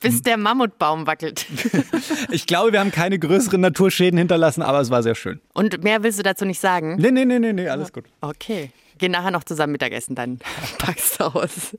bis 0.00 0.22
der 0.22 0.36
Mammutbaum 0.36 1.06
wackelt. 1.06 1.46
ich 2.30 2.46
glaube, 2.46 2.72
wir 2.72 2.80
haben 2.80 2.90
keine 2.90 3.18
größeren 3.18 3.60
Naturschäden 3.60 4.18
hinterlassen, 4.18 4.62
aber 4.62 4.80
es 4.80 4.90
war 4.90 5.02
sehr 5.02 5.14
schön. 5.14 5.40
Und 5.54 5.82
mehr 5.84 6.02
willst 6.02 6.18
du 6.18 6.22
dazu 6.22 6.44
nicht 6.44 6.60
sagen? 6.60 6.96
Nee, 6.96 7.10
nee, 7.10 7.24
nee, 7.24 7.38
nee, 7.38 7.52
nee 7.52 7.68
alles 7.68 7.92
gut. 7.92 8.04
Okay 8.20 8.70
gehen 9.02 9.12
nachher 9.12 9.32
noch 9.32 9.44
zusammen 9.44 9.72
Mittagessen, 9.72 10.14
dann 10.14 10.38
packst 10.78 11.20
du 11.20 11.24
aus. 11.24 11.76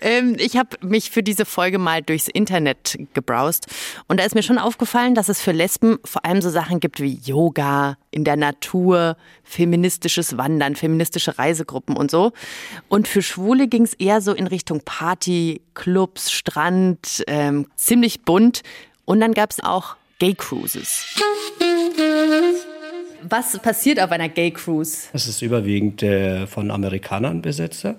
Ähm, 0.00 0.36
ich 0.38 0.56
habe 0.56 0.70
mich 0.80 1.10
für 1.10 1.22
diese 1.22 1.44
Folge 1.44 1.78
mal 1.78 2.02
durchs 2.02 2.28
Internet 2.28 2.98
gebrowst 3.12 3.66
und 4.08 4.18
da 4.18 4.24
ist 4.24 4.34
mir 4.34 4.42
schon 4.42 4.58
aufgefallen, 4.58 5.14
dass 5.14 5.28
es 5.28 5.40
für 5.40 5.52
Lesben 5.52 5.98
vor 6.04 6.24
allem 6.24 6.40
so 6.40 6.48
Sachen 6.48 6.80
gibt 6.80 7.00
wie 7.00 7.20
Yoga, 7.22 7.98
in 8.10 8.24
der 8.24 8.36
Natur, 8.36 9.18
feministisches 9.44 10.38
Wandern, 10.38 10.74
feministische 10.74 11.38
Reisegruppen 11.38 11.94
und 11.94 12.10
so. 12.10 12.32
Und 12.88 13.06
für 13.06 13.20
Schwule 13.20 13.68
ging 13.68 13.82
es 13.82 13.92
eher 13.92 14.22
so 14.22 14.32
in 14.32 14.46
Richtung 14.46 14.80
Party, 14.82 15.60
Clubs, 15.74 16.32
Strand, 16.32 17.22
ähm, 17.26 17.66
ziemlich 17.76 18.22
bunt. 18.22 18.62
Und 19.04 19.20
dann 19.20 19.34
gab 19.34 19.50
es 19.50 19.62
auch 19.62 19.96
Gay 20.18 20.34
Cruises. 20.34 21.04
Was 23.22 23.58
passiert 23.58 24.00
auf 24.00 24.10
einer 24.10 24.28
Gay 24.28 24.50
Cruise? 24.50 25.08
Das 25.12 25.26
ist 25.26 25.42
überwiegend 25.42 26.02
äh, 26.02 26.46
von 26.46 26.70
Amerikanern 26.70 27.42
besetzter 27.42 27.96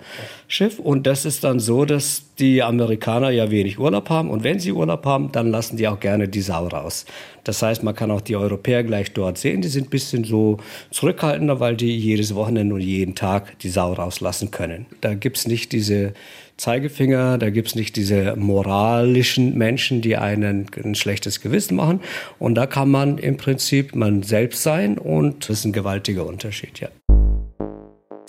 Schiff. 0.48 0.80
Und 0.80 1.08
das 1.08 1.26
ist 1.26 1.44
dann 1.44 1.60
so, 1.60 1.86
dass 1.86 2.24
die 2.40 2.62
Amerikaner 2.64 3.30
ja 3.30 3.50
wenig 3.52 3.80
Urlaub 3.80 4.10
haben. 4.10 4.30
Und 4.30 4.44
wenn 4.44 4.60
sie 4.60 4.72
Urlaub 4.72 5.06
haben, 5.06 5.32
dann 5.32 5.50
lassen 5.50 5.78
die 5.78 5.88
auch 5.88 6.00
gerne 6.00 6.28
die 6.28 6.42
Sau 6.42 6.68
raus. 6.68 7.06
Das 7.44 7.62
heißt, 7.62 7.84
man 7.84 7.96
kann 7.96 8.12
auch 8.12 8.22
die 8.22 8.36
Europäer 8.36 8.84
gleich 8.84 9.14
dort 9.14 9.38
sehen. 9.38 9.62
Die 9.62 9.70
sind 9.70 9.88
ein 9.88 9.90
bisschen 9.90 10.24
so 10.24 10.58
zurückhaltender, 10.92 11.60
weil 11.60 11.76
die 11.76 11.98
jedes 11.98 12.36
Wochenende 12.36 12.76
und 12.76 12.82
jeden 12.82 13.16
Tag 13.16 13.60
die 13.60 13.70
Sau 13.70 13.94
rauslassen 13.94 14.52
können. 14.52 14.86
Da 15.02 15.14
gibt 15.14 15.38
es 15.38 15.48
nicht 15.48 15.72
diese 15.72 16.14
Zeigefinger, 16.58 17.38
da 17.38 17.50
gibt 17.50 17.70
es 17.70 17.76
nicht 17.76 17.96
diese 17.96 18.36
moralischen 18.36 19.58
Menschen, 19.58 20.02
die 20.02 20.18
einen 20.18 20.66
ein 20.84 20.96
schlechtes 20.96 21.42
Gewissen 21.42 21.76
machen. 21.76 22.02
Und 22.40 22.56
da 22.56 22.66
kann 22.66 22.90
man 22.90 23.18
im 23.20 23.38
Prinzip 23.38 23.96
man 23.96 24.24
selbst 24.24 24.64
sein 24.64 24.98
und 24.98 25.50
das 25.50 25.60
ist 25.60 25.66
ein 25.66 25.74
gewaltiger 25.74 26.26
Unterschied, 26.26 26.80
ja. 26.80 26.90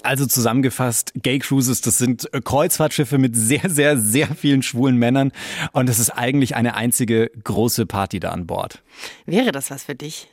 Also 0.02 0.26
zusammengefasst, 0.26 1.12
Gay 1.22 1.38
Cruises, 1.38 1.80
das 1.80 1.98
sind 1.98 2.32
äh, 2.32 2.40
Kreuzfahrtschiffe 2.40 3.18
mit 3.18 3.36
sehr, 3.36 3.68
sehr, 3.68 3.98
sehr 3.98 4.28
vielen 4.28 4.62
schwulen 4.62 4.96
Männern 4.96 5.32
und 5.72 5.88
es 5.88 5.98
ist 5.98 6.10
eigentlich 6.10 6.56
eine 6.56 6.74
einzige 6.74 7.30
große 7.44 7.86
Party 7.86 8.20
da 8.20 8.30
an 8.30 8.46
Bord. 8.46 8.82
Wäre 9.26 9.52
das 9.52 9.70
was 9.70 9.84
für 9.84 9.94
dich? 9.94 10.28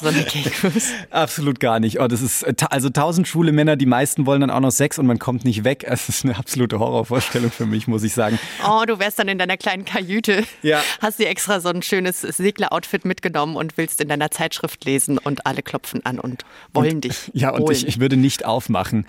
so 0.00 0.08
eine 0.08 0.22
Gay 0.24 0.42
Cruise? 0.42 0.92
Absolut 1.10 1.60
gar 1.60 1.80
nicht. 1.80 2.00
Oh, 2.00 2.08
das 2.08 2.22
ist 2.22 2.42
äh, 2.42 2.54
also 2.70 2.90
tausend 2.90 3.28
schwule 3.28 3.52
Männer, 3.52 3.76
die 3.76 3.86
meisten 3.86 4.26
wollen 4.26 4.40
dann 4.40 4.50
auch 4.50 4.60
noch 4.60 4.70
Sex 4.70 4.98
und 4.98 5.06
man 5.06 5.18
kommt 5.18 5.44
nicht 5.44 5.64
weg. 5.64 5.84
Es 5.86 6.08
ist 6.08 6.24
eine 6.24 6.36
absolute 6.36 6.78
Horrorvorstellung 6.78 7.50
für 7.50 7.66
mich, 7.66 7.86
muss 7.86 8.02
ich 8.02 8.12
sagen. 8.12 8.38
Oh, 8.68 8.84
du 8.86 8.98
wärst 8.98 9.18
dann 9.18 9.28
in 9.28 9.38
deiner 9.38 9.56
kleinen 9.56 9.84
Kajüte. 9.84 10.44
Ja. 10.62 10.82
Hast 11.00 11.18
dir 11.18 11.28
extra 11.28 11.60
so 11.60 11.68
ein 11.68 11.82
schönes 11.82 12.20
Segler-Outfit 12.20 13.04
mitgenommen 13.04 13.56
und 13.56 13.76
willst 13.76 14.00
in 14.00 14.08
deiner 14.08 14.30
Zeitschrift 14.30 14.84
lesen 14.84 15.18
und 15.18 15.46
alle 15.46 15.62
klopfen 15.62 16.04
an 16.04 16.18
und 16.18 16.44
wollen 16.72 16.96
und, 16.96 17.04
dich. 17.04 17.30
Ja, 17.34 17.50
und 17.50 17.70
ich, 17.70 17.86
ich 17.86 18.00
würde 18.00 18.16
nicht 18.16 18.44
aufmachen 18.44 18.91
machen. 18.92 19.06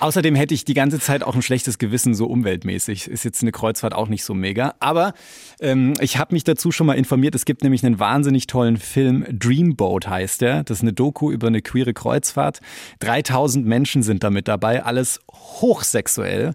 Außerdem 0.00 0.34
hätte 0.34 0.54
ich 0.54 0.64
die 0.64 0.74
ganze 0.74 0.98
Zeit 0.98 1.22
auch 1.22 1.34
ein 1.34 1.42
schlechtes 1.42 1.78
Gewissen, 1.78 2.14
so 2.14 2.26
umweltmäßig. 2.26 3.08
Ist 3.08 3.24
jetzt 3.24 3.42
eine 3.42 3.52
Kreuzfahrt 3.52 3.94
auch 3.94 4.08
nicht 4.08 4.24
so 4.24 4.34
mega. 4.34 4.74
Aber 4.80 5.14
ähm, 5.60 5.94
ich 6.00 6.18
habe 6.18 6.34
mich 6.34 6.44
dazu 6.44 6.72
schon 6.72 6.86
mal 6.86 6.94
informiert. 6.94 7.34
Es 7.34 7.44
gibt 7.44 7.62
nämlich 7.62 7.84
einen 7.84 7.98
wahnsinnig 7.98 8.46
tollen 8.46 8.76
Film, 8.76 9.24
Dreamboat 9.30 10.08
heißt 10.08 10.40
der. 10.40 10.64
Das 10.64 10.78
ist 10.78 10.82
eine 10.82 10.92
Doku 10.92 11.30
über 11.30 11.46
eine 11.46 11.62
queere 11.62 11.94
Kreuzfahrt. 11.94 12.60
3000 13.00 13.66
Menschen 13.66 14.02
sind 14.02 14.24
damit 14.24 14.48
dabei, 14.48 14.82
alles 14.84 15.20
hochsexuell, 15.30 16.54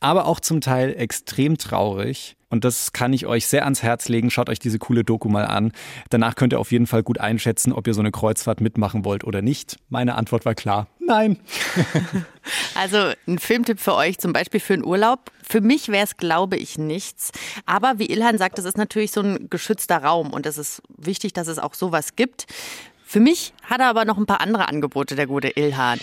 aber 0.00 0.26
auch 0.26 0.40
zum 0.40 0.60
Teil 0.60 0.94
extrem 0.96 1.58
traurig. 1.58 2.36
Und 2.50 2.64
das 2.64 2.92
kann 2.92 3.12
ich 3.12 3.26
euch 3.26 3.46
sehr 3.46 3.64
ans 3.64 3.82
Herz 3.82 4.08
legen. 4.08 4.30
Schaut 4.30 4.48
euch 4.48 4.58
diese 4.58 4.78
coole 4.78 5.04
Doku 5.04 5.28
mal 5.28 5.44
an. 5.44 5.72
Danach 6.08 6.34
könnt 6.34 6.54
ihr 6.54 6.60
auf 6.60 6.72
jeden 6.72 6.86
Fall 6.86 7.02
gut 7.02 7.20
einschätzen, 7.20 7.72
ob 7.72 7.86
ihr 7.86 7.92
so 7.92 8.00
eine 8.00 8.10
Kreuzfahrt 8.10 8.62
mitmachen 8.62 9.04
wollt 9.04 9.24
oder 9.24 9.42
nicht. 9.42 9.76
Meine 9.90 10.14
Antwort 10.14 10.46
war 10.46 10.54
klar. 10.54 10.86
Nein. 10.98 11.38
Also 12.74 13.12
ein 13.26 13.38
Filmtipp 13.38 13.78
für 13.78 13.94
euch, 13.94 14.18
zum 14.18 14.32
Beispiel 14.32 14.60
für 14.60 14.72
einen 14.72 14.84
Urlaub. 14.84 15.30
Für 15.46 15.60
mich 15.60 15.88
wäre 15.88 16.04
es, 16.04 16.16
glaube 16.16 16.56
ich, 16.56 16.78
nichts. 16.78 17.30
Aber 17.66 17.98
wie 17.98 18.06
Ilhan 18.06 18.38
sagt, 18.38 18.56
das 18.56 18.64
ist 18.64 18.78
natürlich 18.78 19.12
so 19.12 19.20
ein 19.20 19.50
geschützter 19.50 20.02
Raum 20.02 20.32
und 20.32 20.46
es 20.46 20.56
ist 20.56 20.82
wichtig, 20.96 21.34
dass 21.34 21.48
es 21.48 21.58
auch 21.58 21.74
sowas 21.74 22.16
gibt. 22.16 22.46
Für 23.04 23.20
mich 23.20 23.52
hat 23.62 23.80
er 23.80 23.86
aber 23.88 24.04
noch 24.04 24.18
ein 24.18 24.26
paar 24.26 24.40
andere 24.40 24.68
Angebote, 24.68 25.14
der 25.14 25.26
gute 25.26 25.48
Ilhan. 25.48 25.98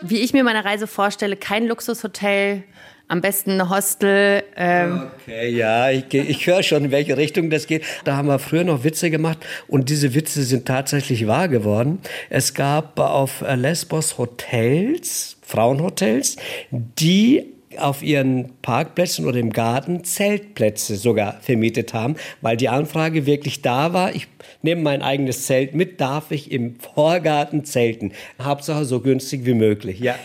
Wie 0.00 0.18
ich 0.18 0.32
mir 0.32 0.44
meine 0.44 0.64
Reise 0.64 0.86
vorstelle, 0.86 1.36
kein 1.36 1.66
Luxushotel, 1.66 2.62
am 3.08 3.20
besten 3.20 3.60
ein 3.60 3.70
Hostel. 3.70 4.44
Ähm. 4.56 5.08
Okay, 5.22 5.48
ja, 5.48 5.90
ich, 5.90 6.12
ich 6.12 6.46
höre 6.46 6.62
schon, 6.62 6.84
in 6.84 6.90
welche 6.90 7.16
Richtung 7.16 7.50
das 7.50 7.66
geht. 7.66 7.84
Da 8.04 8.16
haben 8.16 8.28
wir 8.28 8.38
früher 8.38 8.64
noch 8.64 8.84
Witze 8.84 9.10
gemacht 9.10 9.38
und 9.66 9.88
diese 9.88 10.14
Witze 10.14 10.42
sind 10.42 10.66
tatsächlich 10.66 11.26
wahr 11.26 11.48
geworden. 11.48 12.00
Es 12.30 12.54
gab 12.54 13.00
auf 13.00 13.42
Lesbos 13.56 14.18
Hotels, 14.18 15.36
Frauenhotels, 15.42 16.36
die 16.70 17.57
auf 17.78 18.02
ihren 18.02 18.50
Parkplätzen 18.62 19.26
oder 19.26 19.38
im 19.38 19.52
Garten 19.52 20.04
Zeltplätze 20.04 20.96
sogar 20.96 21.40
vermietet 21.40 21.94
haben, 21.94 22.16
weil 22.40 22.56
die 22.56 22.68
Anfrage 22.68 23.26
wirklich 23.26 23.62
da 23.62 23.92
war. 23.92 24.14
Ich 24.14 24.26
nehme 24.62 24.82
mein 24.82 25.02
eigenes 25.02 25.46
Zelt 25.46 25.74
mit, 25.74 26.00
darf 26.00 26.30
ich 26.30 26.50
im 26.52 26.76
Vorgarten 26.80 27.64
zelten. 27.64 28.12
Hauptsache 28.40 28.84
so 28.84 29.00
günstig 29.00 29.44
wie 29.44 29.54
möglich. 29.54 30.00
Ja. 30.00 30.16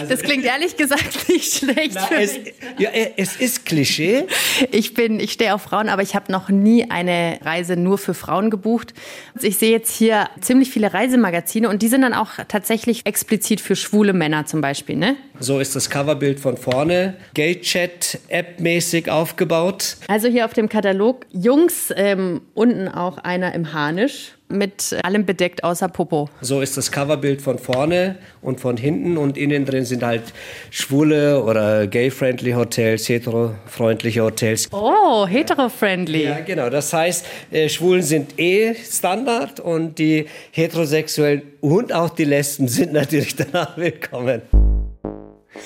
Also, 0.00 0.10
das 0.10 0.22
klingt 0.22 0.44
ehrlich 0.44 0.76
gesagt 0.76 1.28
nicht 1.28 1.58
schlecht. 1.58 1.94
Na, 1.94 2.08
es, 2.18 2.38
ja, 2.78 2.90
es 3.16 3.36
ist 3.36 3.66
Klischee. 3.66 4.24
Ich 4.70 4.94
bin, 4.94 5.20
ich 5.20 5.32
stehe 5.32 5.54
auf 5.54 5.62
Frauen, 5.62 5.88
aber 5.88 6.02
ich 6.02 6.14
habe 6.14 6.30
noch 6.30 6.48
nie 6.48 6.90
eine 6.90 7.38
Reise 7.42 7.76
nur 7.76 7.98
für 7.98 8.14
Frauen 8.14 8.50
gebucht. 8.50 8.94
Ich 9.40 9.58
sehe 9.58 9.70
jetzt 9.70 9.96
hier 9.96 10.28
ziemlich 10.40 10.70
viele 10.70 10.92
Reisemagazine 10.92 11.68
und 11.68 11.82
die 11.82 11.88
sind 11.88 12.02
dann 12.02 12.14
auch 12.14 12.30
tatsächlich 12.48 13.06
explizit 13.06 13.60
für 13.60 13.76
schwule 13.76 14.12
Männer 14.12 14.46
zum 14.46 14.60
Beispiel, 14.60 14.96
ne? 14.96 15.16
So 15.38 15.58
ist 15.58 15.74
das 15.74 15.90
Coverbild 15.90 16.38
von 16.38 16.56
vorne. 16.56 17.14
Gay-Chat-App-mäßig 17.34 19.10
aufgebaut. 19.10 19.96
Also 20.08 20.28
hier 20.28 20.44
auf 20.44 20.52
dem 20.52 20.68
Katalog 20.68 21.26
Jungs, 21.32 21.92
ähm, 21.96 22.42
unten 22.54 22.88
auch 22.88 23.18
einer 23.18 23.54
im 23.54 23.72
Harnisch 23.72 24.32
mit 24.52 24.96
allem 25.02 25.26
bedeckt 25.26 25.64
außer 25.64 25.88
Popo. 25.88 26.28
So 26.40 26.60
ist 26.60 26.76
das 26.76 26.92
Coverbild 26.92 27.42
von 27.42 27.58
vorne 27.58 28.16
und 28.40 28.60
von 28.60 28.76
hinten 28.76 29.16
und 29.16 29.36
innen 29.36 29.64
drin 29.64 29.84
sind 29.84 30.02
halt 30.02 30.22
schwule 30.70 31.42
oder 31.42 31.86
gay-friendly 31.86 32.52
Hotels, 32.52 33.08
hetero-freundliche 33.08 34.22
Hotels. 34.22 34.68
Oh, 34.72 35.26
hetero-friendly. 35.26 36.24
Ja, 36.24 36.40
genau. 36.40 36.70
Das 36.70 36.92
heißt, 36.92 37.26
äh, 37.50 37.68
Schwulen 37.68 38.02
sind 38.02 38.38
eh 38.38 38.74
Standard 38.74 39.60
und 39.60 39.98
die 39.98 40.26
Heterosexuellen 40.52 41.42
und 41.60 41.92
auch 41.92 42.10
die 42.10 42.24
Lesben 42.24 42.68
sind 42.68 42.92
natürlich 42.92 43.36
danach 43.52 43.76
willkommen. 43.76 44.42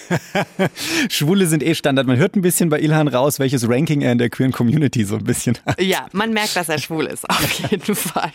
Schwule 1.09 1.47
sind 1.47 1.63
eh 1.63 1.75
Standard. 1.75 2.07
Man 2.07 2.17
hört 2.17 2.37
ein 2.37 2.43
bisschen 2.43 2.69
bei 2.69 2.81
Ilhan 2.81 3.09
raus, 3.09 3.39
welches 3.39 3.69
Ranking 3.69 4.03
er 4.03 4.13
in 4.13 4.19
der 4.19 4.31
queeren 4.31 4.53
Community 4.53 5.05
so 5.05 5.17
ein 5.17 5.25
bisschen 5.25 5.59
hat. 5.67 5.81
Ja, 5.81 6.07
man 6.13 6.33
merkt, 6.33 6.57
dass 6.57 6.69
er 6.69 6.79
schwul 6.79 7.07
ist, 7.07 7.29
auf 7.29 7.53
jeden 7.71 7.95
Fall. 7.95 8.33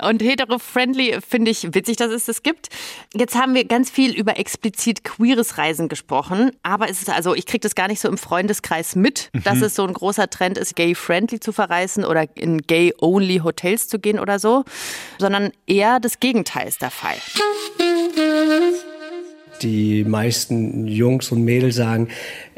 Und 0.00 0.22
hetero-friendly 0.22 1.18
finde 1.26 1.50
ich 1.50 1.74
witzig, 1.74 1.96
dass 1.96 2.10
es 2.10 2.24
das 2.24 2.42
gibt. 2.42 2.68
Jetzt 3.14 3.36
haben 3.36 3.54
wir 3.54 3.64
ganz 3.64 3.90
viel 3.90 4.14
über 4.14 4.38
explizit 4.38 5.04
queeres 5.04 5.58
Reisen 5.58 5.88
gesprochen, 5.88 6.52
aber 6.62 6.88
es 6.88 7.02
ist 7.02 7.10
also, 7.10 7.34
ich 7.34 7.46
kriege 7.46 7.60
das 7.60 7.74
gar 7.74 7.88
nicht 7.88 8.00
so 8.00 8.08
im 8.08 8.18
Freundeskreis 8.18 8.96
mit, 8.96 9.30
mhm. 9.32 9.42
dass 9.44 9.60
es 9.60 9.74
so 9.74 9.86
ein 9.86 9.92
großer 9.92 10.30
Trend 10.30 10.58
ist, 10.58 10.76
gay-friendly 10.76 11.40
zu 11.40 11.52
verreisen 11.52 12.04
oder 12.04 12.26
in 12.36 12.62
gay-only 12.62 13.38
Hotels 13.44 13.88
zu 13.88 13.98
gehen 13.98 14.18
oder 14.18 14.38
so, 14.38 14.64
sondern 15.18 15.52
eher 15.66 16.00
das 16.00 16.20
Gegenteil 16.20 16.68
ist 16.68 16.82
der 16.82 16.90
Fall 16.90 17.16
die 19.62 20.04
meisten 20.04 20.86
Jungs 20.86 21.32
und 21.32 21.44
Mädels 21.44 21.76
sagen, 21.76 22.08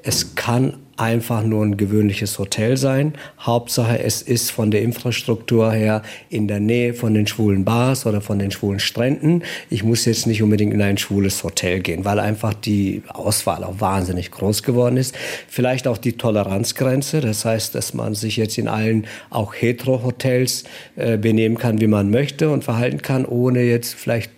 es 0.02 0.34
kann 0.34 0.74
einfach 0.96 1.42
nur 1.42 1.64
ein 1.64 1.76
gewöhnliches 1.76 2.38
Hotel 2.38 2.76
sein. 2.76 3.14
Hauptsache, 3.40 3.98
es 3.98 4.22
ist 4.22 4.50
von 4.50 4.70
der 4.70 4.82
Infrastruktur 4.82 5.72
her 5.72 6.02
in 6.28 6.46
der 6.46 6.60
Nähe 6.60 6.94
von 6.94 7.14
den 7.14 7.26
schwulen 7.26 7.64
Bars 7.64 8.06
oder 8.06 8.20
von 8.20 8.38
den 8.38 8.50
schwulen 8.50 8.78
Stränden. 8.78 9.42
Ich 9.70 9.82
muss 9.82 10.04
jetzt 10.04 10.26
nicht 10.26 10.42
unbedingt 10.42 10.72
in 10.72 10.82
ein 10.82 10.98
schwules 10.98 11.42
Hotel 11.42 11.80
gehen, 11.80 12.04
weil 12.04 12.20
einfach 12.20 12.54
die 12.54 13.02
Auswahl 13.08 13.64
auch 13.64 13.80
wahnsinnig 13.80 14.30
groß 14.30 14.62
geworden 14.62 14.96
ist. 14.96 15.16
Vielleicht 15.48 15.88
auch 15.88 15.98
die 15.98 16.12
Toleranzgrenze, 16.12 17.20
das 17.20 17.44
heißt, 17.44 17.74
dass 17.74 17.94
man 17.94 18.14
sich 18.14 18.36
jetzt 18.36 18.58
in 18.58 18.68
allen 18.68 19.06
auch 19.30 19.54
Hetero-Hotels 19.54 20.64
äh, 20.96 21.16
benehmen 21.16 21.58
kann, 21.58 21.80
wie 21.80 21.86
man 21.86 22.10
möchte 22.10 22.50
und 22.50 22.62
verhalten 22.62 23.02
kann, 23.02 23.24
ohne 23.24 23.62
jetzt 23.62 23.94
vielleicht 23.94 24.30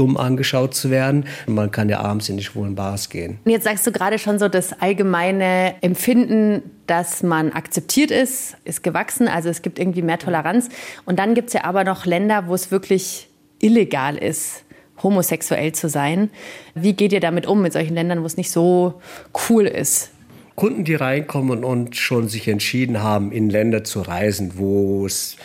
dumm 0.00 0.16
angeschaut 0.16 0.74
zu 0.74 0.90
werden. 0.90 1.26
Man 1.46 1.70
kann 1.70 1.90
ja 1.90 2.00
abends 2.00 2.30
in 2.30 2.38
die 2.38 2.42
schwulen 2.42 2.74
Bars 2.74 3.10
gehen. 3.10 3.38
Jetzt 3.44 3.64
sagst 3.64 3.86
du 3.86 3.92
gerade 3.92 4.18
schon 4.18 4.38
so, 4.38 4.48
das 4.48 4.72
allgemeine 4.80 5.74
Empfinden, 5.82 6.62
dass 6.86 7.22
man 7.22 7.52
akzeptiert 7.52 8.10
ist, 8.10 8.56
ist 8.64 8.82
gewachsen. 8.82 9.28
Also 9.28 9.50
es 9.50 9.60
gibt 9.60 9.78
irgendwie 9.78 10.00
mehr 10.00 10.18
Toleranz. 10.18 10.70
Und 11.04 11.18
dann 11.18 11.34
gibt 11.34 11.48
es 11.48 11.52
ja 11.52 11.64
aber 11.64 11.84
noch 11.84 12.06
Länder, 12.06 12.48
wo 12.48 12.54
es 12.54 12.70
wirklich 12.70 13.28
illegal 13.60 14.16
ist 14.16 14.64
homosexuell 15.02 15.72
zu 15.72 15.88
sein. 15.88 16.30
Wie 16.74 16.92
geht 16.92 17.12
ihr 17.12 17.20
damit 17.20 17.46
um, 17.46 17.62
mit 17.62 17.72
solchen 17.72 17.94
Ländern, 17.94 18.22
wo 18.22 18.26
es 18.26 18.36
nicht 18.36 18.50
so 18.50 19.00
cool 19.48 19.66
ist? 19.66 20.10
Kunden, 20.56 20.84
die 20.84 20.94
reinkommen 20.94 21.64
und 21.64 21.96
schon 21.96 22.28
sich 22.28 22.46
entschieden 22.48 23.02
haben, 23.02 23.32
in 23.32 23.48
Länder 23.48 23.82
zu 23.82 24.02
reisen, 24.02 24.52
wo 24.56 25.06
es 25.06 25.36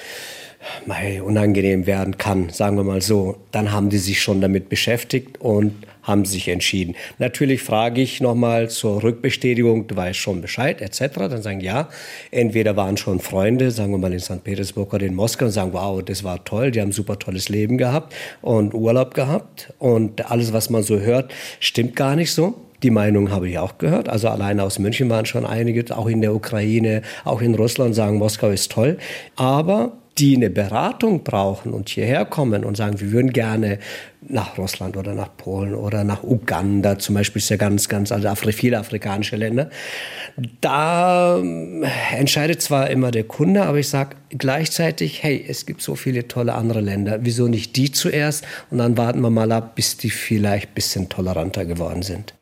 mei, 0.86 1.22
unangenehm 1.22 1.86
werden 1.86 2.18
kann, 2.18 2.50
sagen 2.50 2.78
wir 2.78 2.84
mal 2.84 3.02
so, 3.02 3.38
dann 3.52 3.72
haben 3.72 3.90
die 3.90 3.98
sich 3.98 4.22
schon 4.22 4.42
damit 4.42 4.70
beschäftigt 4.70 5.40
und 5.40 5.74
haben 6.06 6.26
sich 6.26 6.48
entschieden. 6.48 6.96
Natürlich 7.18 7.62
frage 7.62 8.02
ich 8.02 8.22
nochmal 8.22 8.70
zur 8.70 9.02
Rückbestätigung, 9.04 9.88
du 9.88 9.96
weißt 9.96 10.20
schon 10.20 10.42
Bescheid, 10.42 10.82
etc. 10.82 11.16
Dann 11.16 11.42
sagen 11.42 11.62
ja, 11.62 11.90
entweder 12.32 12.76
waren 12.76 12.96
schon 12.98 13.20
Freunde, 13.20 13.72
sagen 13.72 13.92
wir 13.92 13.98
mal 13.98 14.14
in 14.14 14.20
St. 14.20 14.44
Petersburg 14.44 14.94
oder 14.94 15.06
in 15.06 15.16
Moskau 15.16 15.46
und 15.46 15.52
sagen, 15.52 15.74
wow, 15.74 16.02
das 16.04 16.24
war 16.24 16.44
toll, 16.44 16.72
die 16.72 16.80
haben 16.80 16.90
ein 16.90 16.94
super 16.94 17.18
tolles 17.18 17.50
Leben 17.50 17.78
gehabt 17.78 18.14
und 18.42 18.74
Urlaub 18.74 19.14
gehabt 19.14 19.74
und 19.80 20.30
alles, 20.30 20.54
was 20.54 20.70
man 20.70 20.84
so 20.84 21.00
hört, 21.00 21.34
stimmt 21.60 21.96
gar 21.96 22.16
nicht 22.16 22.32
so. 22.32 22.54
Die 22.84 22.92
Meinung 22.92 23.32
habe 23.32 23.50
ich 23.50 23.58
auch 23.58 23.80
gehört. 23.80 24.10
Also 24.10 24.28
alleine 24.28 24.62
aus 24.62 24.78
München 24.78 25.10
waren 25.10 25.26
schon 25.26 25.46
einige, 25.46 25.98
auch 25.98 26.08
in 26.08 26.22
der 26.22 26.36
Ukraine, 26.36 27.02
auch 27.24 27.42
in 27.42 27.56
Russland 27.56 27.96
sagen, 27.96 28.18
Moskau 28.18 28.50
ist 28.50 28.72
toll. 28.72 28.98
Aber 29.36 29.94
die 30.18 30.36
eine 30.36 30.50
Beratung 30.50 31.24
brauchen 31.24 31.74
und 31.74 31.90
hierher 31.90 32.26
kommen 32.26 32.64
und 32.64 32.78
sagen, 32.78 33.00
wir 33.02 33.12
würden 33.12 33.34
gerne 33.34 33.80
nach 34.22 34.58
Russland 34.58 34.98
oder 34.98 35.14
nach 35.14 35.36
Polen 35.36 35.76
oder 35.76 36.04
nach 36.04 36.24
Uganda, 36.24 36.98
zum 36.98 37.16
Beispiel 37.16 37.42
ist 37.42 37.50
ja 37.50 37.58
ganz, 37.58 37.90
ganz, 37.90 38.12
also 38.12 38.34
viele 38.52 38.80
afrikanische 38.80 39.36
Länder. 39.36 39.70
Da 40.62 41.38
ähm, 41.38 41.86
entscheidet 42.16 42.62
zwar 42.62 42.90
immer 42.90 43.12
der 43.12 43.26
Kunde, 43.26 43.64
aber 43.64 43.80
ich 43.80 43.90
sage 43.90 44.16
gleichzeitig, 44.30 45.22
hey, 45.22 45.46
es 45.48 45.66
gibt 45.66 45.82
so 45.82 45.96
viele 45.96 46.28
tolle 46.28 46.54
andere 46.54 46.82
Länder, 46.82 47.20
wieso 47.22 47.48
nicht 47.48 47.76
die 47.76 47.92
zuerst 47.92 48.46
und 48.72 48.78
dann 48.78 48.98
warten 48.98 49.22
wir 49.22 49.30
mal 49.30 49.52
ab, 49.52 49.76
bis 49.76 49.98
die 49.98 50.10
vielleicht 50.10 50.70
ein 50.72 50.76
bisschen 50.76 51.10
toleranter 51.10 51.66
geworden 51.66 52.02
sind. 52.02 52.34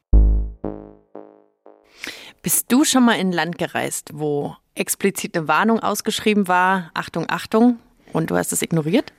Bist 2.43 2.65
du 2.71 2.83
schon 2.83 3.05
mal 3.05 3.13
in 3.13 3.29
ein 3.29 3.31
Land 3.31 3.57
gereist, 3.57 4.09
wo 4.13 4.55
explizit 4.75 5.37
eine 5.37 5.47
Warnung 5.47 5.79
ausgeschrieben 5.79 6.47
war, 6.47 6.91
Achtung, 6.93 7.25
Achtung, 7.29 7.79
und 8.11 8.29
du 8.29 8.35
hast 8.35 8.53
es 8.53 8.61
ignoriert? 8.61 9.13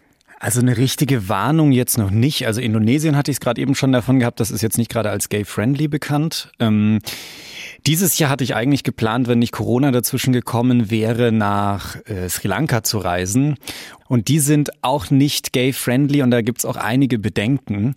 Also 0.44 0.60
eine 0.60 0.76
richtige 0.76 1.30
Warnung 1.30 1.72
jetzt 1.72 1.96
noch 1.96 2.10
nicht. 2.10 2.46
Also 2.46 2.60
Indonesien 2.60 3.16
hatte 3.16 3.30
ich 3.30 3.38
es 3.38 3.40
gerade 3.40 3.58
eben 3.62 3.74
schon 3.74 3.92
davon 3.92 4.18
gehabt, 4.18 4.40
das 4.40 4.50
ist 4.50 4.60
jetzt 4.60 4.76
nicht 4.76 4.90
gerade 4.90 5.08
als 5.08 5.30
gay-friendly 5.30 5.88
bekannt. 5.88 6.52
Ähm, 6.60 6.98
dieses 7.86 8.18
Jahr 8.18 8.28
hatte 8.28 8.44
ich 8.44 8.54
eigentlich 8.54 8.82
geplant, 8.82 9.26
wenn 9.26 9.38
nicht 9.38 9.52
Corona 9.52 9.90
dazwischen 9.90 10.34
gekommen 10.34 10.90
wäre, 10.90 11.32
nach 11.32 11.96
äh, 12.04 12.28
Sri 12.28 12.48
Lanka 12.48 12.82
zu 12.82 12.98
reisen. 12.98 13.56
Und 14.06 14.28
die 14.28 14.38
sind 14.38 14.70
auch 14.82 15.10
nicht 15.10 15.52
gay-friendly 15.52 16.22
und 16.22 16.30
da 16.30 16.42
gibt's 16.42 16.64
auch 16.64 16.76
einige 16.76 17.18
Bedenken. 17.18 17.96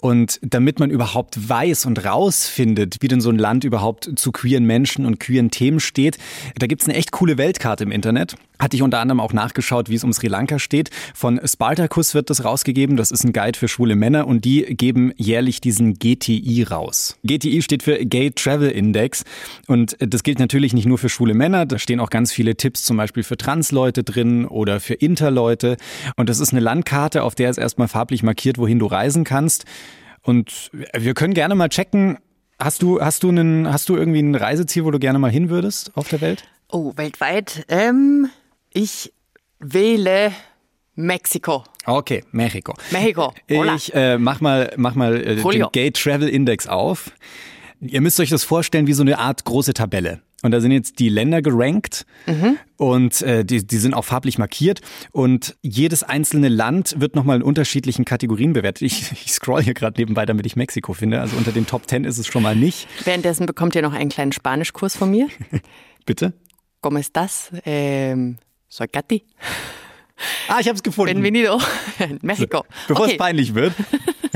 Und 0.00 0.38
damit 0.42 0.78
man 0.78 0.90
überhaupt 0.90 1.48
weiß 1.48 1.86
und 1.86 2.04
rausfindet, 2.04 2.98
wie 3.00 3.08
denn 3.08 3.20
so 3.20 3.30
ein 3.30 3.38
Land 3.38 3.64
überhaupt 3.64 4.10
zu 4.16 4.30
queeren 4.30 4.64
Menschen 4.64 5.04
und 5.04 5.18
queeren 5.18 5.50
Themen 5.50 5.80
steht, 5.80 6.18
da 6.58 6.66
gibt's 6.68 6.86
eine 6.86 6.94
echt 6.94 7.10
coole 7.10 7.38
Weltkarte 7.38 7.82
im 7.84 7.90
Internet. 7.90 8.36
Hatte 8.60 8.76
ich 8.76 8.82
unter 8.82 9.00
anderem 9.00 9.20
auch 9.20 9.32
nachgeschaut, 9.32 9.88
wie 9.88 9.96
es 9.96 10.04
um 10.04 10.12
Sri 10.12 10.28
Lanka 10.28 10.58
steht, 10.58 10.90
von 11.14 11.40
Sparta 11.44 11.87
Spartacus 11.88 12.14
wird 12.14 12.28
das 12.28 12.44
rausgegeben. 12.44 12.96
Das 12.96 13.10
ist 13.10 13.24
ein 13.24 13.32
Guide 13.32 13.58
für 13.58 13.66
schwule 13.66 13.96
Männer 13.96 14.26
und 14.26 14.44
die 14.44 14.62
geben 14.76 15.12
jährlich 15.16 15.62
diesen 15.62 15.98
GTI 15.98 16.64
raus. 16.64 17.16
GTI 17.24 17.62
steht 17.62 17.82
für 17.82 18.04
Gay 18.04 18.30
Travel 18.30 18.70
Index 18.70 19.24
und 19.66 19.96
das 19.98 20.22
gilt 20.22 20.38
natürlich 20.38 20.74
nicht 20.74 20.84
nur 20.84 20.98
für 20.98 21.08
schwule 21.08 21.32
Männer. 21.32 21.64
Da 21.64 21.78
stehen 21.78 21.98
auch 22.00 22.10
ganz 22.10 22.30
viele 22.30 22.56
Tipps 22.56 22.84
zum 22.84 22.98
Beispiel 22.98 23.22
für 23.22 23.38
Transleute 23.38 24.04
drin 24.04 24.44
oder 24.44 24.80
für 24.80 24.94
Interleute. 24.94 25.78
Und 26.16 26.28
das 26.28 26.40
ist 26.40 26.52
eine 26.52 26.60
Landkarte, 26.60 27.22
auf 27.22 27.34
der 27.34 27.48
es 27.48 27.56
erstmal 27.56 27.88
farblich 27.88 28.22
markiert, 28.22 28.58
wohin 28.58 28.78
du 28.78 28.86
reisen 28.86 29.24
kannst. 29.24 29.64
Und 30.22 30.70
wir 30.92 31.14
können 31.14 31.32
gerne 31.34 31.54
mal 31.54 31.68
checken, 31.68 32.18
Hast 32.60 32.82
du, 32.82 33.00
hast 33.00 33.22
du 33.22 33.28
einen, 33.28 33.72
hast 33.72 33.88
du 33.88 33.94
irgendwie 33.94 34.18
ein 34.18 34.34
Reiseziel, 34.34 34.84
wo 34.84 34.90
du 34.90 34.98
gerne 34.98 35.20
mal 35.20 35.30
hin 35.30 35.48
würdest 35.48 35.92
auf 35.96 36.08
der 36.08 36.20
Welt? 36.20 36.42
Oh, 36.68 36.92
weltweit. 36.96 37.64
Ähm, 37.68 38.28
ich 38.72 39.12
wähle 39.60 40.32
Mexiko. 40.96 41.62
Okay, 41.88 42.22
Mexiko. 42.32 42.74
Mexiko. 42.90 43.32
Hola. 43.50 43.74
Ich 43.74 43.94
äh, 43.94 44.18
mach 44.18 44.42
mal, 44.42 44.74
mach 44.76 44.94
mal 44.94 45.16
äh, 45.16 45.36
den. 45.36 45.66
Gay 45.72 45.90
Travel 45.90 46.28
Index 46.28 46.66
auf. 46.66 47.10
Ihr 47.80 48.02
müsst 48.02 48.20
euch 48.20 48.28
das 48.28 48.44
vorstellen 48.44 48.86
wie 48.86 48.92
so 48.92 49.02
eine 49.02 49.18
Art 49.18 49.44
große 49.44 49.72
Tabelle. 49.72 50.20
Und 50.42 50.50
da 50.50 50.60
sind 50.60 50.70
jetzt 50.70 50.98
die 50.98 51.08
Länder 51.08 51.42
gerankt 51.42 52.06
und 52.76 53.22
äh, 53.22 53.44
die, 53.44 53.66
die 53.66 53.78
sind 53.78 53.94
auch 53.94 54.04
farblich 54.04 54.38
markiert. 54.38 54.82
Und 55.12 55.56
jedes 55.62 56.02
einzelne 56.02 56.48
Land 56.48 56.94
wird 56.98 57.16
nochmal 57.16 57.38
in 57.38 57.42
unterschiedlichen 57.42 58.04
Kategorien 58.04 58.52
bewertet. 58.52 58.82
Ich, 58.82 59.10
ich 59.24 59.32
scroll 59.32 59.62
hier 59.62 59.74
gerade 59.74 59.98
nebenbei, 59.98 60.26
damit 60.26 60.44
ich 60.46 60.56
Mexiko 60.56 60.92
finde. 60.92 61.20
Also 61.20 61.36
unter 61.36 61.52
den 61.52 61.66
Top 61.66 61.88
10 61.88 62.04
ist 62.04 62.18
es 62.18 62.26
schon 62.26 62.42
mal 62.42 62.54
nicht. 62.54 62.86
Währenddessen 63.04 63.46
bekommt 63.46 63.74
ihr 63.74 63.82
noch 63.82 63.94
einen 63.94 64.10
kleinen 64.10 64.32
Spanischkurs 64.32 64.94
von 64.94 65.10
mir. 65.10 65.28
Bitte? 66.06 66.34
¿Cómo 66.80 66.98
estás? 66.98 67.50
Ähm, 67.64 68.36
soy 68.68 68.86
Katy. 68.86 69.24
Ah, 70.48 70.58
ich 70.60 70.66
habe 70.66 70.74
es 70.76 70.82
gefunden. 70.82 71.12
Bienvenido 71.14 71.60
in 71.98 72.18
Mexiko. 72.22 72.64
Bevor 72.86 73.04
okay. 73.04 73.12
es 73.12 73.18
peinlich 73.18 73.54
wird. 73.54 73.72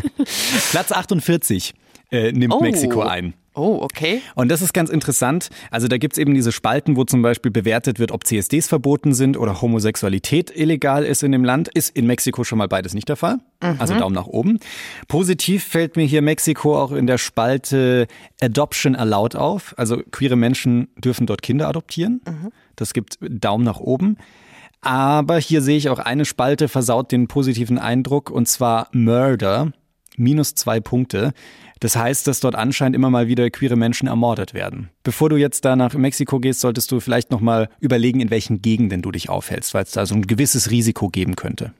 Platz 0.71 0.93
48 0.93 1.75
äh, 2.11 2.33
nimmt 2.33 2.55
Oh. 2.55 2.61
Mexiko 2.61 3.03
ein. 3.03 3.35
Oh, 3.55 3.81
okay. 3.83 4.23
Und 4.35 4.51
das 4.51 4.63
ist 4.63 4.73
ganz 4.73 4.89
interessant. 4.89 5.51
Also 5.71 5.87
da 5.87 5.99
gibt's 5.99 6.17
eben 6.17 6.33
diese 6.33 6.53
Spalten, 6.53 6.97
wo 6.97 7.05
zum 7.05 7.21
Beispiel 7.21 7.51
bewertet 7.51 7.99
wird, 7.99 8.11
ob 8.11 8.27
CSDs 8.27 8.67
verboten 8.67 9.13
sind 9.13 9.37
oder 9.37 9.61
Homosexualität 9.61 10.51
illegal 10.57 11.05
ist 11.05 11.23
in 11.23 11.33
dem 11.33 11.45
Land. 11.45 11.69
Ist 11.69 11.95
in 11.95 12.07
Mexiko 12.07 12.45
schon 12.45 12.57
mal 12.57 12.69
beides 12.69 12.95
nicht 12.95 13.11
der 13.11 13.17
Fall. 13.17 13.41
Also 13.61 13.95
Daumen 13.99 14.15
nach 14.15 14.27
oben. 14.27 14.59
Positiv 15.07 15.65
fällt 15.65 15.97
mir 15.97 16.07
hier 16.07 16.23
Mexiko 16.23 16.81
auch 16.81 16.93
in 16.93 17.07
der 17.07 17.19
Spalte 17.19 18.07
Adoption 18.41 18.97
Allowed 18.97 19.37
auf. 19.37 19.75
Also 19.77 19.99
queere 20.11 20.37
Menschen 20.37 20.89
dürfen 20.97 21.27
dort 21.27 21.43
Kinder 21.43 21.69
adoptieren. 21.69 22.23
Das 22.77 22.95
gibt 22.95 23.19
Daumen 23.21 23.65
nach 23.65 23.81
oben. 23.81 24.17
Aber 24.83 25.39
hier 25.39 25.63
sehe 25.63 25.77
ich 25.77 25.89
auch 25.89 26.01
eine 26.01 26.25
Spalte 26.25 26.69
versaut 26.69 27.13
den 27.13 27.29
positiven 27.29 27.79
Eindruck 27.79 28.31
und 28.31 28.49
zwar 28.49 28.89
Murder. 28.93 29.73
Minus 30.17 30.55
zwei 30.55 30.81
Punkte. 30.81 31.33
Das 31.81 31.97
heißt, 31.97 32.27
dass 32.27 32.41
dort 32.41 32.55
anscheinend 32.55 32.95
immer 32.95 33.11
mal 33.11 33.29
wieder 33.29 33.49
queere 33.51 33.77
Menschen 33.77 34.07
ermordet 34.07 34.55
werden. 34.55 34.91
Bevor 35.03 35.31
du 35.31 35.37
jetzt 35.37 35.65
da 35.65 35.75
nach 35.75 35.95
Mexiko 35.95 36.39
gehst, 36.39 36.61
solltest 36.61 36.93
du 36.93 37.01
vielleicht 37.01 37.31
nochmal 37.31 37.69
überlegen, 37.81 38.21
in 38.21 38.31
welchen 38.31 38.61
Gegenden 38.61 39.03
du 39.03 39.11
dich 39.11 39.31
aufhältst, 39.31 39.73
weil 39.73 39.85
es 39.85 39.93
da 39.93 40.05
so 40.05 40.15
ein 40.15 40.27
gewisses 40.27 40.71
Risiko 40.71 41.09
geben 41.09 41.35
könnte. 41.35 41.73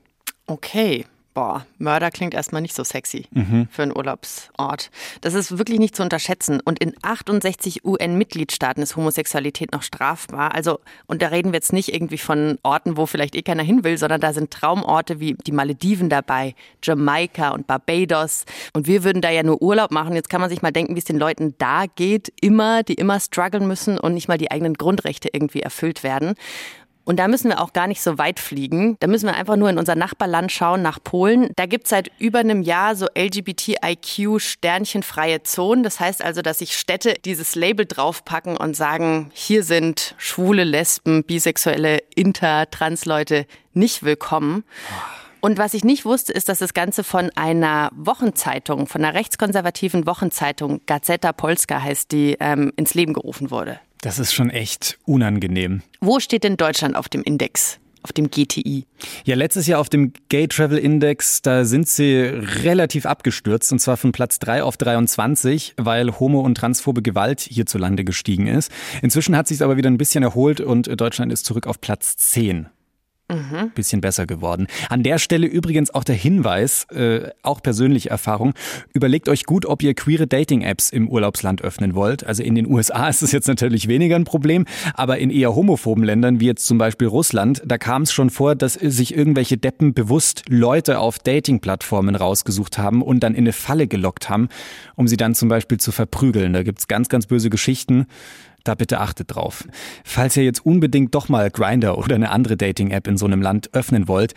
Okay. 0.47 1.05
Boah, 1.33 1.65
Mörder 1.79 2.11
klingt 2.11 2.35
erstmal 2.35 2.61
nicht 2.61 2.75
so 2.75 2.83
sexy 2.83 3.25
Mhm. 3.31 3.67
für 3.71 3.81
einen 3.81 3.95
Urlaubsort. 3.97 4.91
Das 5.21 5.33
ist 5.33 5.57
wirklich 5.57 5.79
nicht 5.79 5.95
zu 5.95 6.03
unterschätzen. 6.03 6.59
Und 6.63 6.77
in 6.79 6.93
68 7.01 7.83
UN-Mitgliedstaaten 7.83 8.83
ist 8.83 8.95
Homosexualität 8.95 9.71
noch 9.71 9.81
strafbar. 9.81 10.53
Also, 10.53 10.79
und 11.07 11.23
da 11.23 11.29
reden 11.29 11.51
wir 11.51 11.57
jetzt 11.57 11.73
nicht 11.73 11.91
irgendwie 11.91 12.19
von 12.19 12.59
Orten, 12.61 12.97
wo 12.97 13.07
vielleicht 13.07 13.35
eh 13.35 13.41
keiner 13.41 13.63
hin 13.63 13.83
will, 13.83 13.97
sondern 13.97 14.21
da 14.21 14.31
sind 14.31 14.51
Traumorte 14.51 15.19
wie 15.19 15.33
die 15.33 15.51
Malediven 15.51 16.07
dabei, 16.09 16.53
Jamaika 16.83 17.49
und 17.49 17.65
Barbados. 17.65 18.45
Und 18.73 18.85
wir 18.85 19.03
würden 19.03 19.21
da 19.23 19.31
ja 19.31 19.41
nur 19.41 19.59
Urlaub 19.61 19.89
machen. 19.89 20.13
Jetzt 20.15 20.29
kann 20.29 20.41
man 20.41 20.51
sich 20.51 20.61
mal 20.61 20.71
denken, 20.71 20.93
wie 20.95 20.99
es 20.99 21.05
den 21.05 21.17
Leuten 21.17 21.55
da 21.57 21.85
geht, 21.95 22.31
immer, 22.41 22.83
die 22.83 22.93
immer 22.93 23.19
strugglen 23.19 23.67
müssen 23.67 23.97
und 23.97 24.13
nicht 24.13 24.27
mal 24.27 24.37
die 24.37 24.51
eigenen 24.51 24.75
Grundrechte 24.75 25.29
irgendwie 25.33 25.61
erfüllt 25.61 26.03
werden. 26.03 26.35
Und 27.05 27.17
da 27.17 27.27
müssen 27.27 27.49
wir 27.49 27.59
auch 27.59 27.73
gar 27.73 27.87
nicht 27.87 28.01
so 28.01 28.17
weit 28.17 28.39
fliegen. 28.39 28.95
Da 28.99 29.07
müssen 29.07 29.27
wir 29.27 29.35
einfach 29.35 29.57
nur 29.57 29.69
in 29.69 29.77
unser 29.77 29.95
Nachbarland 29.95 30.49
schauen, 30.51 30.81
nach 30.81 30.99
Polen. 31.03 31.51
Da 31.57 31.65
gibt's 31.65 31.89
seit 31.89 32.09
über 32.17 32.39
einem 32.39 32.61
Jahr 32.61 32.95
so 32.95 33.07
LGBTIQ-sternchenfreie 33.13 35.43
Zonen. 35.43 35.83
Das 35.83 35.99
heißt 35.99 36.23
also, 36.23 36.41
dass 36.41 36.59
sich 36.59 36.77
Städte 36.77 37.15
dieses 37.25 37.55
Label 37.55 37.85
draufpacken 37.85 38.55
und 38.55 38.77
sagen, 38.77 39.31
hier 39.33 39.63
sind 39.63 40.15
schwule, 40.17 40.63
Lesben, 40.63 41.25
bisexuelle, 41.25 41.97
inter, 42.15 42.71
Transleute 42.71 43.45
nicht 43.73 44.03
willkommen. 44.03 44.63
Und 45.41 45.57
was 45.57 45.73
ich 45.73 45.83
nicht 45.83 46.05
wusste, 46.05 46.31
ist, 46.31 46.47
dass 46.47 46.59
das 46.59 46.73
Ganze 46.73 47.03
von 47.03 47.29
einer 47.35 47.91
Wochenzeitung, 47.93 48.87
von 48.87 49.03
einer 49.03 49.13
rechtskonservativen 49.13 50.07
Wochenzeitung, 50.07 50.79
Gazeta 50.85 51.33
Polska 51.33 51.81
heißt 51.81 52.13
die, 52.13 52.37
ähm, 52.39 52.71
ins 52.77 52.93
Leben 52.93 53.13
gerufen 53.13 53.51
wurde. 53.51 53.81
Das 54.03 54.19
ist 54.19 54.33
schon 54.33 54.49
echt 54.49 54.99
unangenehm. 55.05 55.81
Wo 56.01 56.19
steht 56.19 56.43
denn 56.43 56.57
Deutschland 56.57 56.97
auf 56.97 57.07
dem 57.07 57.23
Index, 57.23 57.79
auf 58.01 58.11
dem 58.11 58.29
GTI? 58.29 58.83
Ja, 59.23 59.35
letztes 59.37 59.65
Jahr 59.65 59.79
auf 59.79 59.87
dem 59.87 60.11
Gay 60.27 60.49
Travel 60.49 60.77
Index, 60.77 61.41
da 61.41 61.63
sind 61.63 61.87
sie 61.87 62.17
relativ 62.17 63.05
abgestürzt 63.05 63.71
und 63.71 63.79
zwar 63.79 63.95
von 63.95 64.11
Platz 64.11 64.39
3 64.39 64.63
auf 64.63 64.75
23, 64.75 65.75
weil 65.77 66.19
homo- 66.19 66.41
und 66.41 66.55
transphobe 66.55 67.01
Gewalt 67.01 67.39
hierzulande 67.39 68.03
gestiegen 68.03 68.47
ist. 68.47 68.73
Inzwischen 69.01 69.37
hat 69.37 69.47
sich 69.47 69.63
aber 69.63 69.77
wieder 69.77 69.89
ein 69.89 69.97
bisschen 69.97 70.21
erholt 70.21 70.59
und 70.59 70.99
Deutschland 70.99 71.31
ist 71.31 71.45
zurück 71.45 71.65
auf 71.65 71.79
Platz 71.79 72.17
10. 72.17 72.67
Bisschen 73.73 74.01
besser 74.01 74.25
geworden. 74.27 74.67
An 74.89 75.01
der 75.01 75.17
Stelle 75.17 75.47
übrigens 75.47 75.93
auch 75.93 76.03
der 76.03 76.15
Hinweis, 76.15 76.85
äh, 76.91 77.29
auch 77.41 77.63
persönliche 77.63 78.09
Erfahrung, 78.09 78.53
überlegt 78.93 79.29
euch 79.29 79.45
gut, 79.45 79.65
ob 79.65 79.81
ihr 79.81 79.93
queere 79.93 80.27
Dating-Apps 80.27 80.89
im 80.89 81.07
Urlaubsland 81.07 81.61
öffnen 81.61 81.95
wollt. 81.95 82.25
Also 82.25 82.43
in 82.43 82.55
den 82.55 82.69
USA 82.69 83.07
ist 83.09 83.23
es 83.23 83.31
jetzt 83.31 83.47
natürlich 83.47 83.87
weniger 83.87 84.17
ein 84.17 84.25
Problem, 84.25 84.65
aber 84.93 85.19
in 85.19 85.29
eher 85.29 85.55
homophoben 85.55 86.03
Ländern, 86.03 86.41
wie 86.41 86.47
jetzt 86.47 86.67
zum 86.67 86.77
Beispiel 86.77 87.07
Russland, 87.07 87.61
da 87.65 87.77
kam 87.77 88.03
es 88.03 88.11
schon 88.11 88.29
vor, 88.29 88.55
dass 88.55 88.73
sich 88.73 89.15
irgendwelche 89.15 89.57
Deppen 89.57 89.93
bewusst 89.93 90.43
Leute 90.49 90.99
auf 90.99 91.17
Dating-Plattformen 91.17 92.15
rausgesucht 92.15 92.77
haben 92.77 93.01
und 93.01 93.21
dann 93.21 93.33
in 93.33 93.45
eine 93.45 93.53
Falle 93.53 93.87
gelockt 93.87 94.29
haben, 94.29 94.49
um 94.95 95.07
sie 95.07 95.17
dann 95.17 95.33
zum 95.33 95.49
Beispiel 95.49 95.79
zu 95.79 95.91
verprügeln. 95.91 96.53
Da 96.53 96.63
gibt's 96.63 96.87
ganz, 96.87 97.09
ganz 97.09 97.25
böse 97.25 97.49
Geschichten. 97.49 98.05
Da 98.63 98.75
bitte 98.75 99.01
achtet 99.01 99.35
drauf. 99.35 99.67
Falls 100.05 100.37
ihr 100.37 100.43
jetzt 100.43 100.65
unbedingt 100.65 101.13
doch 101.13 101.27
mal 101.27 101.51
Grinder 101.51 101.97
oder 101.97 102.15
eine 102.15 102.29
andere 102.29 102.55
Dating-App 102.55 103.07
in 103.07 103.17
so 103.17 103.25
einem 103.25 103.41
Land 103.41 103.73
öffnen 103.73 104.07
wollt, 104.07 104.33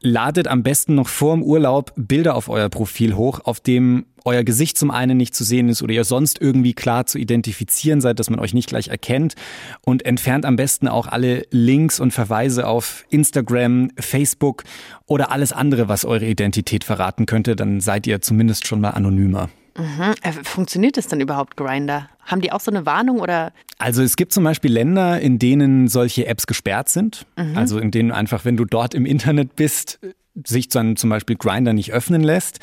ladet 0.00 0.48
am 0.48 0.62
besten 0.62 0.94
noch 0.94 1.08
vor 1.08 1.34
dem 1.34 1.42
Urlaub 1.42 1.92
Bilder 1.96 2.36
auf 2.36 2.48
euer 2.48 2.70
Profil 2.70 3.16
hoch, 3.16 3.40
auf 3.44 3.60
dem 3.60 4.06
euer 4.24 4.44
Gesicht 4.44 4.78
zum 4.78 4.90
einen 4.90 5.16
nicht 5.16 5.34
zu 5.34 5.44
sehen 5.44 5.68
ist 5.68 5.82
oder 5.82 5.92
ihr 5.92 6.04
sonst 6.04 6.40
irgendwie 6.40 6.72
klar 6.72 7.06
zu 7.06 7.18
identifizieren 7.18 8.00
seid, 8.00 8.18
dass 8.18 8.30
man 8.30 8.40
euch 8.40 8.54
nicht 8.54 8.68
gleich 8.68 8.88
erkennt 8.88 9.34
und 9.82 10.04
entfernt 10.04 10.44
am 10.46 10.56
besten 10.56 10.88
auch 10.88 11.06
alle 11.06 11.46
Links 11.50 12.00
und 12.00 12.12
Verweise 12.12 12.66
auf 12.66 13.04
Instagram, 13.10 13.90
Facebook 13.98 14.64
oder 15.06 15.30
alles 15.30 15.52
andere, 15.52 15.88
was 15.88 16.04
eure 16.04 16.26
Identität 16.26 16.82
verraten 16.82 17.26
könnte, 17.26 17.56
dann 17.56 17.80
seid 17.80 18.06
ihr 18.06 18.20
zumindest 18.20 18.66
schon 18.66 18.80
mal 18.80 18.90
anonymer. 18.90 19.48
Äh, 20.22 20.32
Funktioniert 20.32 20.96
das 20.96 21.06
denn 21.06 21.20
überhaupt, 21.20 21.56
Grinder? 21.56 22.08
Haben 22.26 22.40
die 22.40 22.52
auch 22.52 22.60
so 22.60 22.70
eine 22.70 22.84
Warnung 22.84 23.20
oder? 23.20 23.52
Also 23.78 24.02
es 24.02 24.16
gibt 24.16 24.32
zum 24.32 24.44
Beispiel 24.44 24.72
Länder, 24.72 25.20
in 25.20 25.38
denen 25.38 25.88
solche 25.88 26.26
Apps 26.26 26.46
gesperrt 26.46 26.88
sind. 26.88 27.24
Also 27.54 27.78
in 27.78 27.90
denen 27.90 28.10
einfach, 28.12 28.44
wenn 28.44 28.56
du 28.56 28.64
dort 28.64 28.94
im 28.94 29.06
Internet 29.06 29.56
bist, 29.56 30.00
sich 30.44 30.68
dann 30.68 30.96
zum 30.96 31.08
Beispiel 31.10 31.36
Grinder 31.36 31.72
nicht 31.72 31.92
öffnen 31.92 32.22
lässt. 32.22 32.60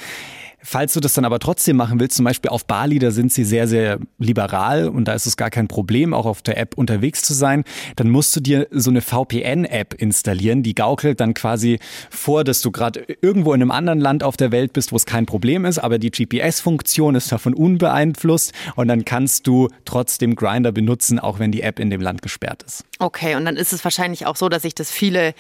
Falls 0.64 0.94
du 0.94 1.00
das 1.00 1.14
dann 1.14 1.26
aber 1.26 1.40
trotzdem 1.40 1.76
machen 1.76 2.00
willst, 2.00 2.16
zum 2.16 2.26
Beispiel 2.26 2.50
auf 2.50 2.66
Bali, 2.66 2.98
da 3.00 3.12
sind 3.12 3.34
sie 3.34 3.44
sehr, 3.44 3.68
sehr 3.68 4.00
liberal 4.18 4.88
und 4.88 5.06
da 5.06 5.14
ist 5.14 5.26
es 5.26 5.38
gar 5.38 5.50
kein 5.50 5.68
Problem, 5.68 6.14
auch 6.14 6.26
auf 6.26 6.42
der 6.42 6.58
App 6.58 6.78
unterwegs 6.78 7.22
zu 7.22 7.34
sein, 7.34 7.64
dann 7.98 8.10
musst 8.10 8.36
du 8.36 8.40
dir 8.40 8.68
so 8.72 8.90
eine 8.90 9.02
VPN-App 9.02 9.94
installieren, 9.96 10.64
die 10.64 10.74
gaukelt 10.74 11.20
dann 11.20 11.34
quasi 11.34 11.80
vor, 12.10 12.44
dass 12.44 12.62
du 12.62 12.72
gerade 12.72 13.06
irgendwo 13.22 13.54
in 13.54 13.62
einem 13.62 13.72
anderen 13.72 14.00
Land 14.00 14.24
auf 14.24 14.38
der 14.38 14.52
Welt 14.52 14.74
bist, 14.74 14.92
wo 14.92 14.96
es 14.96 15.06
kein 15.06 15.26
Problem 15.26 15.66
ist, 15.66 15.80
aber 15.80 16.00
die 16.00 16.12
GPS-Funktion 16.12 17.16
ist 17.16 17.32
davon 17.32 17.54
unbeeinflusst 17.54 18.54
und 18.76 18.88
dann 18.88 19.04
kannst 19.06 19.48
du 19.48 19.68
trotzdem 19.86 20.36
Grinder 20.36 20.72
benutzen, 20.72 21.20
auch 21.20 21.40
wenn 21.40 21.52
die 21.52 21.62
App 21.62 21.80
in 21.80 21.90
dem 21.90 22.02
Land 22.02 22.22
gesperrt 22.22 22.64
ist. 22.64 22.86
Okay, 23.00 23.36
und 23.36 23.44
dann 23.44 23.58
ist 23.58 23.74
es 23.74 23.84
wahrscheinlich 23.84 24.26
auch 24.26 24.38
so, 24.38 24.48
dass 24.48 24.62
sich 24.62 24.76
das 24.76 24.90
viele 24.90 25.34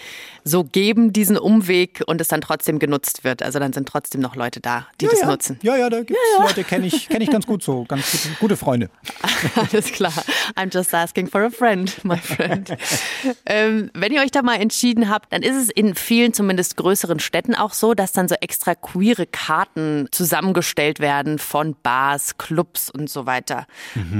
so 0.43 0.65
geben, 0.65 1.13
diesen 1.13 1.37
Umweg, 1.37 2.03
und 2.07 2.19
es 2.19 2.27
dann 2.27 2.41
trotzdem 2.41 2.79
genutzt 2.79 3.23
wird. 3.23 3.41
Also 3.41 3.59
dann 3.59 3.71
sind 3.71 3.87
trotzdem 3.87 4.19
noch 4.19 4.35
Leute 4.35 4.59
da, 4.59 4.87
die 4.99 5.07
das 5.13 5.21
ja. 5.21 5.27
nutzen. 5.27 5.59
Ja, 5.61 5.75
ja, 5.75 5.89
da 5.89 5.99
gibt 5.99 6.11
es 6.11 6.39
Leute, 6.39 6.63
kenne 6.63 6.87
ich, 6.87 7.09
kenn 7.09 7.21
ich 7.21 7.29
ganz 7.29 7.45
gut 7.45 7.63
so, 7.63 7.83
ganz 7.85 8.11
gute, 8.11 8.35
gute 8.39 8.57
Freunde. 8.57 8.89
Alles 9.55 9.91
klar. 9.91 10.13
I'm 10.55 10.73
just 10.73 10.93
asking 10.93 11.27
for 11.27 11.41
a 11.41 11.49
friend, 11.49 12.03
my 12.03 12.17
friend. 12.17 12.75
ähm, 13.45 13.89
wenn 13.93 14.11
ihr 14.11 14.21
euch 14.21 14.31
da 14.31 14.41
mal 14.41 14.59
entschieden 14.59 15.09
habt, 15.09 15.33
dann 15.33 15.41
ist 15.41 15.55
es 15.55 15.69
in 15.69 15.95
vielen, 15.95 16.33
zumindest 16.33 16.77
größeren 16.77 17.19
Städten 17.19 17.55
auch 17.55 17.73
so, 17.73 17.93
dass 17.93 18.11
dann 18.11 18.27
so 18.27 18.35
extra 18.41 18.75
queere 18.75 19.25
Karten 19.25 20.07
zusammengestellt 20.11 20.99
werden 20.99 21.39
von 21.39 21.75
Bars, 21.81 22.37
Clubs 22.37 22.89
und 22.89 23.09
so 23.09 23.25
weiter. 23.25 23.67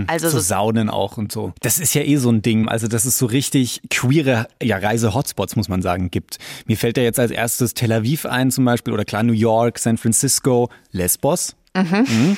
Also 0.08 0.30
So 0.30 0.38
so 0.38 0.44
Saunen 0.44 0.90
auch 0.90 1.18
und 1.18 1.32
so. 1.32 1.54
Das 1.62 1.80
ist 1.80 1.94
ja 1.94 2.02
eh 2.02 2.18
so 2.18 2.30
ein 2.30 2.42
Ding. 2.42 2.68
Also, 2.68 2.88
dass 2.88 3.06
es 3.06 3.18
so 3.18 3.26
richtig 3.26 3.82
queere 3.90 4.48
ja, 4.62 4.78
Reise-Hotspots, 4.78 5.56
muss 5.56 5.70
man 5.70 5.82
sagen, 5.82 6.12
gibt. 6.12 6.38
Mir 6.66 6.78
fällt 6.78 6.98
ja 6.98 7.04
jetzt 7.04 7.20
als 7.20 7.32
erstes 7.32 7.74
Tel 7.74 7.92
Aviv 7.92 8.26
ein 8.26 8.52
zum 8.52 8.66
Beispiel 8.66 8.94
oder 8.94 9.06
klar 9.06 9.24
New 9.24 9.34
York, 9.34 9.80
San 9.80 9.98
Francisco, 9.98 10.70
Lesbos. 10.92 11.56
Mhm. 11.76 12.38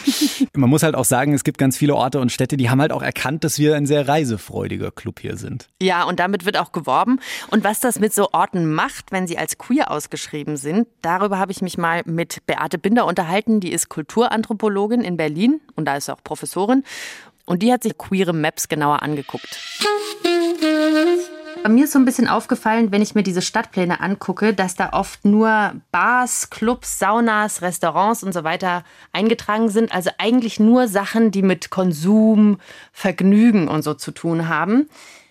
Man 0.54 0.70
muss 0.70 0.84
halt 0.84 0.96
auch 0.96 1.04
sagen, 1.04 1.34
es 1.34 1.44
gibt 1.44 1.58
ganz 1.58 1.76
viele 1.78 1.96
Orte 1.96 2.20
und 2.20 2.32
Städte, 2.32 2.56
die 2.56 2.70
haben 2.70 2.80
halt 2.80 2.94
auch 2.94 3.02
erkannt, 3.02 3.44
dass 3.44 3.60
wir 3.60 3.76
ein 3.76 3.86
sehr 3.86 4.08
reisefreudiger 4.08 4.92
Club 4.92 5.20
hier 5.20 5.36
sind. 5.36 5.68
Ja, 5.82 6.04
und 6.04 6.20
damit 6.20 6.46
wird 6.46 6.58
auch 6.58 6.72
geworben. 6.72 7.20
Und 7.52 7.64
was 7.64 7.82
das 7.82 8.00
mit 8.00 8.14
so 8.14 8.30
Orten 8.32 8.72
macht, 8.72 9.12
wenn 9.12 9.28
sie 9.28 9.38
als 9.38 9.58
queer 9.58 9.92
ausgeschrieben 9.92 10.56
sind, 10.56 10.88
darüber 11.02 11.38
habe 11.38 11.52
ich 11.52 11.62
mich 11.62 11.78
mal 11.78 12.02
mit 12.06 12.46
Beate 12.48 12.78
Binder 12.78 13.06
unterhalten. 13.06 13.60
Die 13.60 13.74
ist 13.74 13.90
Kulturanthropologin 13.90 15.02
in 15.02 15.18
Berlin 15.18 15.60
und 15.76 15.86
da 15.86 15.98
ist 15.98 16.06
sie 16.06 16.14
auch 16.14 16.24
Professorin. 16.24 16.84
Und 17.46 17.62
die 17.62 17.72
hat 17.72 17.84
sich 17.84 17.98
queere 17.98 18.34
Maps 18.34 18.70
genauer 18.70 19.04
angeguckt. 19.04 19.60
Mir 21.68 21.86
ist 21.86 21.94
so 21.94 22.00
ein 22.00 22.06
bisschen 22.06 22.28
aufgefallen, 22.28 22.92
wenn 22.92 23.02
ich 23.02 23.16
mir 23.16 23.24
diese 23.24 23.42
Stadtpläne 23.42 24.00
angucke, 24.00 24.54
dass 24.54 24.76
da 24.76 24.90
oft 24.94 25.26
nur 25.26 25.74
Bars, 25.92 26.50
Clubs, 26.52 27.00
Saunas, 27.00 27.62
Restaurants 27.62 28.22
und 28.22 28.34
so 28.34 28.44
weiter 28.44 28.84
eingetragen 29.14 29.70
sind. 29.70 29.94
Also 29.94 30.12
eigentlich 30.20 30.60
nur 30.60 30.88
Sachen, 30.88 31.32
die 31.32 31.42
mit 31.42 31.72
Konsum, 31.72 32.60
Vergnügen 32.92 33.68
und 33.68 33.82
so 33.82 33.96
zu 33.96 34.12
tun 34.12 34.48
haben. 34.48 34.90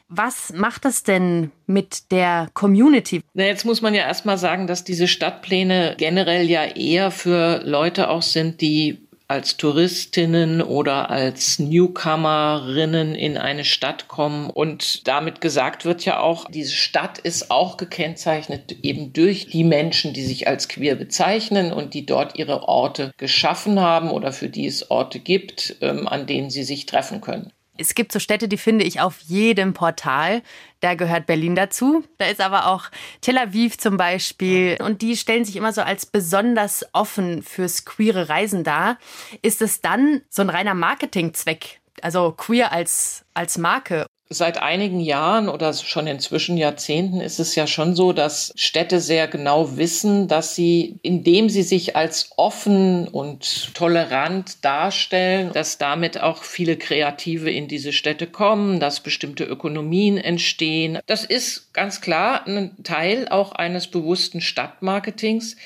Was 0.09 0.53
macht 0.53 0.85
das 0.85 1.03
denn 1.03 1.51
mit 1.67 2.13
der 2.13 2.49
Community? 2.53 3.23
Na, 3.33 3.45
jetzt 3.45 3.65
muss 3.65 3.81
man 3.81 3.95
ja 3.95 4.03
erstmal 4.03 4.37
sagen, 4.37 4.67
dass 4.67 4.85
diese 4.85 5.09
Stadtpläne 5.09 5.95
generell 5.97 6.49
ja 6.49 6.65
eher 6.65 7.11
für 7.11 7.63
Leute 7.65 8.11
auch 8.11 8.23
sind, 8.23 8.61
die 8.61 9.04
als 9.27 9.57
Touristinnen 9.57 10.61
oder 10.61 11.11
als 11.11 11.59
Newcomerinnen 11.59 13.15
in 13.15 13.39
eine 13.39 13.65
Stadt 13.65 14.07
kommen. 14.07 14.51
Und 14.51 15.09
damit 15.09 15.41
gesagt 15.41 15.85
wird 15.85 16.05
ja 16.05 16.21
auch, 16.21 16.51
diese 16.51 16.75
Stadt 16.75 17.19
ist 17.19 17.51
auch 17.51 17.77
gekennzeichnet 17.77 18.77
eben 18.83 19.13
durch 19.13 19.47
die 19.49 19.65
Menschen, 19.65 20.13
die 20.13 20.25
sich 20.25 20.47
als 20.47 20.69
queer 20.69 20.95
bezeichnen 20.97 21.73
und 21.73 21.95
die 21.95 22.05
dort 22.05 22.37
ihre 22.37 22.69
Orte 22.69 23.13
geschaffen 23.17 23.81
haben 23.81 24.11
oder 24.11 24.33
für 24.33 24.49
die 24.49 24.67
es 24.67 24.91
Orte 24.91 25.21
gibt, 25.21 25.77
ähm, 25.81 26.07
an 26.07 26.27
denen 26.27 26.51
sie 26.51 26.65
sich 26.65 26.85
treffen 26.87 27.21
können. 27.21 27.53
Es 27.77 27.95
gibt 27.95 28.13
so 28.13 28.21
Städte, 28.21 28.47
die 28.47 28.57
finde 28.57 28.85
ich 28.85 29.01
auf 29.01 29.21
jedem 29.21 29.75
Portal. 29.75 30.43
Da 30.81 30.95
gehört 30.95 31.27
Berlin 31.27 31.57
dazu. 31.57 32.05
Da 32.19 32.27
ist 32.27 32.41
aber 32.41 32.67
auch 32.67 32.85
Tel 33.21 33.37
Aviv 33.37 33.79
zum 33.79 33.97
Beispiel. 33.97 34.77
Und 34.81 35.03
die 35.03 35.17
stellen 35.17 35.45
sich 35.45 35.57
immer 35.57 35.73
so 35.73 35.83
als 35.83 36.07
besonders 36.07 36.87
offen 36.93 37.43
fürs 37.43 37.85
queere 37.85 38.29
Reisen 38.29 38.63
dar. 38.63 38.99
Ist 39.43 39.61
es 39.61 39.81
dann 39.81 40.23
so 40.29 40.43
ein 40.43 40.51
reiner 40.51 40.75
Marketingzweck? 40.75 41.81
Also 42.01 42.33
queer 42.33 42.71
als, 42.71 43.25
als 43.35 43.59
Marke? 43.59 44.07
Seit 44.31 44.63
einigen 44.63 45.01
Jahren 45.01 45.51
oder 45.51 45.75
schon 45.75 46.07
inzwischen 46.07 46.57
Jahrzehnten 46.57 47.21
ist 47.21 47.39
es 47.39 47.55
ja 47.55 47.67
schon 47.67 47.95
so, 47.95 48.15
dass 48.15 48.55
Städte 48.57 49.01
sehr 49.01 49.29
genau 49.29 49.77
wissen, 49.77 50.29
dass 50.29 50.55
sie, 50.55 50.99
indem 51.03 51.51
sie 51.51 51.63
sich 51.63 51.95
als 51.95 52.31
offen 52.37 53.07
und 53.07 53.75
tolerant 53.75 54.65
darstellen, 54.65 55.51
dass 55.53 55.77
damit 55.77 56.21
auch 56.21 56.43
viele 56.43 56.79
Kreative 56.79 57.51
in 57.51 57.69
diese 57.69 57.93
Städte 57.93 58.27
kommen, 58.27 58.81
dass 58.81 59.01
bestimmte 59.01 59.45
Ökonomien 59.45 60.17
entstehen. 60.17 60.99
Das 61.07 61.25
ist 61.25 61.75
ganz 61.75 62.01
klar 62.01 62.47
ein 62.47 62.83
Teil 62.83 63.29
auch 63.29 63.53
eines 63.53 63.89
bewussten 63.89 64.41
Stadtmarketings. 64.41 65.57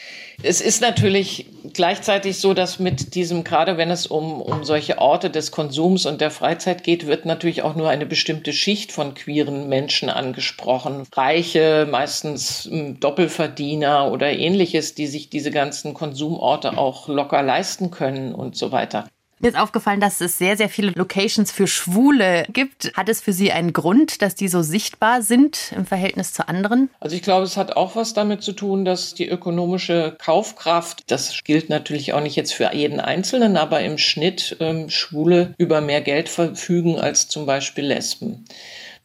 Es 0.41 0.61
ist 0.61 0.81
natürlich 0.81 1.47
gleichzeitig 1.73 2.39
so, 2.39 2.55
dass 2.55 2.79
mit 2.79 3.17
diesem, 3.17 3.43
gerade 3.43 3.77
wenn 3.77 3.91
es 3.91 4.07
um, 4.07 4.41
um 4.41 4.63
solche 4.63 4.99
Orte 4.99 5.31
des 5.31 5.51
Konsums 5.51 6.07
und 6.07 6.21
der 6.21 6.31
Freizeit 6.31 6.85
geht, 6.85 7.09
wird 7.09 7.25
natürlich 7.25 7.63
auch 7.63 7.75
nur 7.75 7.89
eine 7.89 8.07
bestimmte 8.07 8.53
Schicht 8.53 8.93
von 8.93 9.15
queeren 9.15 9.69
Menschen 9.69 10.09
angesprochen. 10.09 11.09
Reiche, 11.13 11.89
meistens 11.91 12.69
hm, 12.71 13.01
Doppelverdiener 13.01 14.13
oder 14.13 14.31
ähnliches, 14.31 14.95
die 14.95 15.09
sich 15.09 15.29
diese 15.29 15.51
ganzen 15.51 15.93
Konsumorte 15.93 16.79
auch 16.79 17.09
locker 17.09 17.43
leisten 17.43 17.91
können 17.91 18.33
und 18.33 18.57
so 18.57 18.71
weiter. 18.71 19.09
Mir 19.41 19.49
ist 19.49 19.59
aufgefallen, 19.59 20.01
dass 20.01 20.21
es 20.21 20.37
sehr, 20.37 20.57
sehr 20.57 20.69
viele 20.69 20.91
Locations 20.91 21.53
für 21.53 21.69
Schwule 21.69 22.45
gibt. 22.53 22.93
Hat 22.95 23.09
es 23.09 23.21
für 23.21 23.33
Sie 23.33 23.53
einen 23.53 23.73
Grund, 23.73 24.21
dass 24.21 24.35
die 24.35 24.49
so 24.49 24.63
sichtbar 24.63 25.23
sind 25.23 25.73
im 25.77 25.87
Verhältnis 25.87 26.33
zu 26.33 26.49
anderen? 26.49 26.91
Also 26.99 27.15
ich 27.15 27.23
glaube, 27.23 27.45
es 27.45 27.57
hat 27.57 27.77
auch 27.77 27.95
was 27.95 28.15
damit 28.15 28.43
zu 28.43 28.53
tun, 28.53 28.85
dass 28.85 29.15
die 29.15 29.29
ökonomische 29.29 30.17
Kaufkraft, 30.19 31.05
das 31.11 31.45
gilt 31.45 31.69
natürlich 31.69 32.13
auch 32.15 32.21
nicht 32.21 32.35
jetzt 32.35 32.53
für 32.53 32.73
jeden 32.75 32.99
Einzelnen, 32.99 33.57
aber 33.57 33.81
im 33.81 33.99
Schnitt 33.99 34.57
ähm, 34.59 34.91
Schwule 34.91 35.55
über 35.57 35.81
mehr 35.81 36.01
Geld 36.01 36.29
verfügen 36.29 36.99
als 36.99 37.29
zum 37.29 37.47
Beispiel 37.47 37.87
Lesben. 37.87 38.45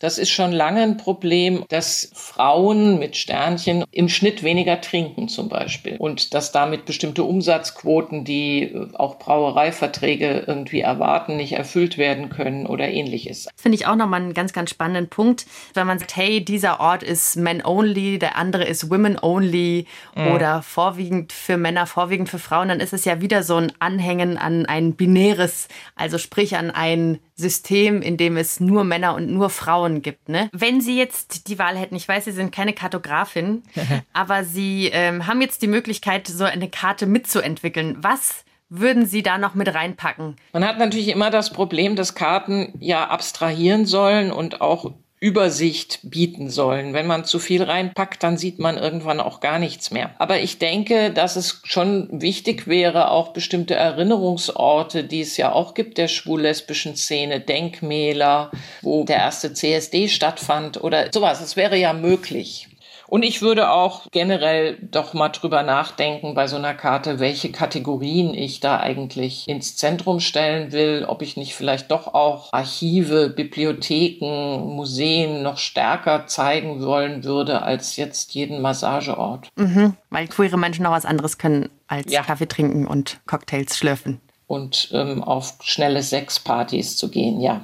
Das 0.04 0.18
ist 0.18 0.32
schon 0.32 0.52
lange 0.52 0.82
ein 0.82 0.98
Problem, 0.98 1.64
dass 1.70 2.12
Frauen 2.14 3.00
mit 3.00 3.16
Sternchen 3.16 3.86
im 3.90 4.10
Schnitt 4.10 4.44
weniger 4.44 4.82
trinken 4.82 5.30
zum 5.30 5.48
Beispiel 5.48 5.96
und 5.98 6.34
dass 6.34 6.52
damit 6.52 6.84
bestimmte 6.84 7.24
Umsatzquoten, 7.24 8.26
die 8.26 8.64
äh, 8.64 8.90
auch 8.96 9.18
Brauereiverträge 9.18 10.44
irgendwie 10.46 10.82
erwarten, 10.82 11.38
nicht 11.38 11.54
erfüllt 11.54 11.98
werden 11.98 12.28
können 12.28 12.66
oder 12.66 12.90
ähnliches. 12.90 13.48
Finde 13.56 13.78
ich 13.78 13.88
auch 13.88 13.96
nochmal 13.96 14.20
einen 14.20 14.34
ganz, 14.34 14.52
ganz 14.52 14.72
spannenden 14.72 15.08
Punkt. 15.08 15.46
Wenn 15.74 15.88
man 15.88 16.00
sagt, 16.00 16.18
hey, 16.18 16.44
dieser 16.44 16.82
Ort 16.82 17.02
ist 17.02 17.38
men 17.38 17.66
only, 17.66 18.20
der 18.20 18.36
andere 18.36 18.66
ist 18.66 18.92
women 18.92 19.18
only 19.22 19.88
oder 20.34 20.64
vorwiegend 20.64 21.32
für 21.32 21.56
Männer, 21.56 21.88
vorwiegend 21.88 22.28
für 22.28 22.40
Frauen, 22.40 22.68
dann 22.68 22.82
ist 22.82 22.92
es 22.92 23.06
ja 23.06 23.22
wieder 23.22 23.42
so 23.42 23.56
ein 23.56 23.72
Anhängen 23.80 24.38
an 24.38 24.66
ein 24.66 24.96
binäres, 24.96 25.70
also 25.96 26.18
sprich 26.18 26.58
an 26.58 26.72
ein 26.72 27.20
System, 27.44 28.02
in 28.02 28.18
dem 28.18 28.38
es 28.38 28.60
nur 28.60 28.84
Männer 28.84 29.14
und 29.14 29.30
nur 29.30 29.52
Frauen 29.52 30.02
gibt. 30.02 30.30
Ne? 30.30 30.50
Wenn 30.52 30.82
Sie 30.82 30.98
jetzt 30.98 31.48
die 31.48 31.60
Wahl 31.60 31.78
hätten, 31.78 31.96
ich 31.96 32.08
weiß, 32.08 32.26
Sie 32.26 32.32
sind 32.32 32.52
keine 32.52 32.74
Kartografin, 32.74 33.62
aber 34.14 34.44
Sie 34.44 34.90
ähm, 34.92 35.28
haben 35.28 35.42
jetzt 35.42 35.62
die 35.62 35.68
Möglichkeit, 35.68 36.28
so 36.28 36.46
eine 36.46 36.70
Karte 36.70 37.06
mitzuentwickeln. 37.06 37.98
Was 38.00 38.46
würden 38.70 39.06
Sie 39.06 39.22
da 39.22 39.38
noch 39.38 39.54
mit 39.54 39.74
reinpacken? 39.74 40.36
Man 40.52 40.66
hat 40.66 40.80
natürlich 40.80 41.10
immer 41.10 41.30
das 41.30 41.54
Problem, 41.54 41.96
dass 41.96 42.16
Karten 42.16 42.74
ja 42.80 43.08
abstrahieren 43.08 43.86
sollen 43.86 44.32
und 44.32 44.62
auch 44.62 44.94
Übersicht 45.24 46.00
bieten 46.04 46.50
sollen. 46.50 46.94
Wenn 46.94 47.08
man 47.08 47.24
zu 47.24 47.40
viel 47.40 47.64
reinpackt, 47.64 48.22
dann 48.24 48.36
sieht 48.36 48.60
man 48.60 48.78
irgendwann 48.78 49.22
auch 49.22 49.40
gar 49.40 49.58
nichts 49.58 49.90
mehr. 49.90 50.12
Aber 50.20 50.42
ich 50.42 50.60
denke, 50.60 51.12
dass 51.12 51.38
es 51.38 51.62
schon 51.64 52.10
wichtig 52.12 52.68
wäre, 52.68 53.10
auch 53.10 53.30
bestimmte 53.30 53.74
Erinnerungsorte, 53.74 55.06
die 55.06 55.22
es 55.22 55.38
ja 55.38 55.54
auch 55.54 55.76
gibt, 55.76 55.98
der 55.98 56.10
schwul-lesbischen 56.10 56.98
Szene, 56.98 57.40
Denkmäler, 57.40 58.52
wo 58.82 59.06
der 59.06 59.16
erste 59.16 59.54
CSD 59.54 60.10
stattfand 60.10 60.84
oder 60.84 61.06
sowas. 61.14 61.40
Es 61.40 61.56
wäre 61.56 61.78
ja 61.78 61.94
möglich. 61.94 62.68
Und 63.14 63.22
ich 63.22 63.44
würde 63.44 63.70
auch 63.70 64.08
generell 64.10 64.76
doch 64.82 65.14
mal 65.14 65.30
drüber 65.30 65.62
nachdenken 65.62 66.34
bei 66.34 66.48
so 66.48 66.56
einer 66.56 66.74
Karte, 66.74 67.20
welche 67.20 67.52
Kategorien 67.52 68.34
ich 68.34 68.60
da 68.60 68.80
eigentlich 68.80 69.48
ins 69.48 69.78
Zentrum 69.78 70.20
stellen 70.20 70.72
will, 70.72 71.06
ob 71.08 71.22
ich 71.22 71.38
nicht 71.38 71.54
vielleicht 71.54 71.92
doch 71.92 72.16
auch 72.16 72.52
Archive, 72.52 73.30
Bibliotheken, 73.30 74.66
Museen 74.76 75.44
noch 75.44 75.60
stärker 75.60 76.26
zeigen 76.26 76.82
wollen 76.82 77.24
würde 77.24 77.62
als 77.62 77.98
jetzt 77.98 78.34
jeden 78.34 78.64
Massageort. 78.64 79.50
Mhm, 79.58 79.96
weil 80.10 80.28
queere 80.28 80.58
Menschen 80.58 80.82
noch 80.82 80.90
was 80.92 81.06
anderes 81.06 81.38
können 81.38 81.70
als 81.86 82.12
Ja. 82.12 82.24
Kaffee 82.24 82.48
trinken 82.48 82.88
und 82.88 83.20
Cocktails 83.28 83.78
schlürfen. 83.78 84.22
Und 84.48 84.90
ähm, 84.92 85.24
auf 85.24 85.60
schnelle 85.62 86.02
Sexpartys 86.02 86.98
zu 86.98 87.12
gehen, 87.12 87.42
ja. 87.42 87.64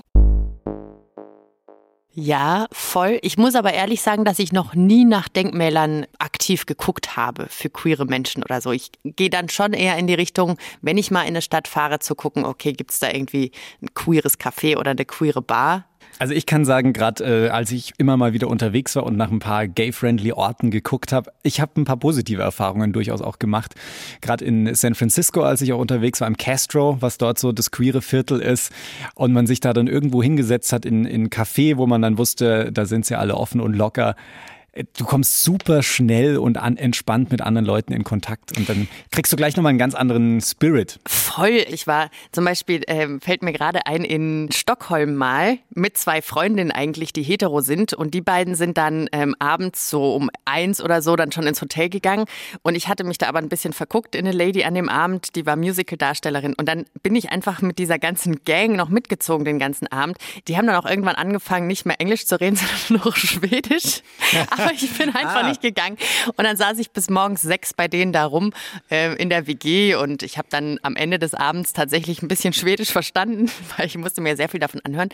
Ja, 2.13 2.65
voll. 2.71 3.19
Ich 3.21 3.37
muss 3.37 3.55
aber 3.55 3.73
ehrlich 3.73 4.01
sagen, 4.01 4.25
dass 4.25 4.39
ich 4.39 4.51
noch 4.51 4.73
nie 4.73 5.05
nach 5.05 5.29
Denkmälern 5.29 6.07
aktiv 6.17 6.65
geguckt 6.65 7.15
habe 7.15 7.45
für 7.49 7.69
queere 7.69 8.05
Menschen 8.05 8.43
oder 8.43 8.61
so. 8.61 8.71
Ich 8.71 8.91
gehe 9.03 9.29
dann 9.29 9.47
schon 9.47 9.73
eher 9.73 9.95
in 9.97 10.07
die 10.07 10.15
Richtung, 10.15 10.57
wenn 10.81 10.97
ich 10.97 11.11
mal 11.11 11.21
in 11.21 11.29
eine 11.29 11.41
Stadt 11.43 11.67
fahre, 11.67 11.99
zu 11.99 12.15
gucken, 12.15 12.45
okay, 12.45 12.73
gibt 12.73 12.91
es 12.91 12.99
da 12.99 13.09
irgendwie 13.11 13.51
ein 13.81 13.93
queeres 13.93 14.39
Café 14.39 14.77
oder 14.77 14.91
eine 14.91 15.05
queere 15.05 15.41
Bar? 15.41 15.88
Also 16.19 16.33
ich 16.33 16.45
kann 16.45 16.65
sagen, 16.65 16.91
gerade 16.91 17.47
äh, 17.47 17.49
als 17.49 17.71
ich 17.71 17.93
immer 17.97 18.17
mal 18.17 18.33
wieder 18.33 18.49
unterwegs 18.49 18.93
war 18.97 19.03
und 19.03 19.15
nach 19.15 19.31
ein 19.31 19.39
paar 19.39 19.69
gay-friendly 19.69 20.33
Orten 20.33 20.69
geguckt 20.69 21.13
habe, 21.13 21.31
ich 21.43 21.61
habe 21.61 21.79
ein 21.79 21.85
paar 21.85 21.95
positive 21.95 22.41
Erfahrungen 22.41 22.91
durchaus 22.91 23.21
auch 23.21 23.39
gemacht. 23.39 23.75
Gerade 24.19 24.43
in 24.43 24.75
San 24.75 24.95
Francisco, 24.95 25.43
als 25.43 25.61
ich 25.61 25.71
auch 25.71 25.79
unterwegs 25.79 26.19
war, 26.19 26.27
im 26.27 26.35
Castro, 26.35 26.97
was 26.99 27.17
dort 27.17 27.39
so 27.39 27.53
das 27.53 27.71
queere 27.71 28.01
Viertel 28.01 28.41
ist 28.41 28.73
und 29.15 29.31
man 29.31 29.47
sich 29.47 29.61
da 29.61 29.71
dann 29.71 29.87
irgendwo 29.87 30.21
hingesetzt 30.21 30.73
hat 30.73 30.85
in 30.85 31.05
in 31.05 31.29
Café, 31.29 31.77
wo 31.77 31.87
man 31.87 32.01
dann 32.01 32.17
wusste, 32.17 32.71
da 32.73 32.85
sind 32.85 33.05
sie 33.05 33.17
alle 33.17 33.35
offen 33.35 33.61
und 33.61 33.73
locker. 33.73 34.15
Du 34.97 35.05
kommst 35.05 35.43
super 35.43 35.83
schnell 35.83 36.37
und 36.37 36.57
an, 36.57 36.77
entspannt 36.77 37.31
mit 37.31 37.41
anderen 37.41 37.65
Leuten 37.65 37.93
in 37.93 38.03
Kontakt 38.03 38.57
und 38.57 38.69
dann 38.69 38.87
kriegst 39.11 39.31
du 39.33 39.37
gleich 39.37 39.55
nochmal 39.55 39.71
einen 39.71 39.79
ganz 39.79 39.95
anderen 39.95 40.41
Spirit. 40.41 40.99
Voll. 41.05 41.65
Ich 41.69 41.87
war 41.87 42.09
zum 42.31 42.45
Beispiel, 42.45 42.81
ähm, 42.87 43.21
fällt 43.21 43.43
mir 43.43 43.53
gerade 43.53 43.85
ein, 43.85 44.03
in 44.03 44.49
Stockholm 44.51 45.15
mal 45.15 45.57
mit 45.73 45.97
zwei 45.97 46.21
Freundinnen 46.21 46.71
eigentlich, 46.71 47.13
die 47.13 47.23
hetero 47.23 47.61
sind 47.61 47.93
und 47.93 48.13
die 48.13 48.21
beiden 48.21 48.55
sind 48.55 48.77
dann 48.77 49.09
ähm, 49.11 49.35
abends 49.39 49.89
so 49.89 50.15
um 50.15 50.29
eins 50.45 50.81
oder 50.81 51.01
so 51.01 51.15
dann 51.15 51.31
schon 51.31 51.45
ins 51.45 51.61
Hotel 51.61 51.89
gegangen 51.89 52.25
und 52.61 52.75
ich 52.75 52.87
hatte 52.87 53.03
mich 53.03 53.17
da 53.17 53.27
aber 53.27 53.39
ein 53.39 53.49
bisschen 53.49 53.73
verguckt 53.73 54.15
in 54.15 54.25
eine 54.27 54.35
Lady 54.35 54.63
an 54.63 54.73
dem 54.73 54.89
Abend, 54.89 55.35
die 55.35 55.45
war 55.45 55.55
Musical-Darstellerin 55.55 56.53
und 56.53 56.67
dann 56.67 56.85
bin 57.03 57.15
ich 57.15 57.31
einfach 57.31 57.61
mit 57.61 57.79
dieser 57.79 57.99
ganzen 57.99 58.43
Gang 58.45 58.75
noch 58.75 58.89
mitgezogen 58.89 59.45
den 59.45 59.59
ganzen 59.59 59.87
Abend. 59.87 60.17
Die 60.47 60.57
haben 60.57 60.67
dann 60.67 60.75
auch 60.75 60.85
irgendwann 60.85 61.15
angefangen, 61.15 61.67
nicht 61.67 61.85
mehr 61.85 61.99
Englisch 61.99 62.25
zu 62.25 62.39
reden, 62.39 62.55
sondern 62.87 63.03
nur 63.03 63.15
Schwedisch. 63.15 64.01
Aber 64.49 64.68
ich 64.73 64.97
bin 64.97 65.09
einfach 65.09 65.43
ah. 65.43 65.47
nicht 65.47 65.61
gegangen. 65.61 65.97
Und 66.35 66.43
dann 66.43 66.57
saß 66.57 66.77
ich 66.79 66.91
bis 66.91 67.09
morgens 67.09 67.41
sechs 67.41 67.73
bei 67.73 67.87
denen 67.87 68.13
da 68.13 68.25
rum 68.25 68.53
äh, 68.89 69.13
in 69.15 69.29
der 69.29 69.47
WG 69.47 69.95
und 69.95 70.23
ich 70.23 70.37
habe 70.37 70.47
dann 70.49 70.79
am 70.83 70.95
Ende 70.95 71.19
des 71.19 71.33
Abends 71.33 71.73
tatsächlich 71.73 72.21
ein 72.21 72.27
bisschen 72.27 72.53
Schwedisch 72.53 72.91
verstanden, 72.91 73.51
weil 73.77 73.85
ich 73.85 73.97
musste 73.97 74.21
mir 74.21 74.35
sehr 74.35 74.49
viel 74.49 74.59
davon 74.59 74.81
anhören. 74.83 75.09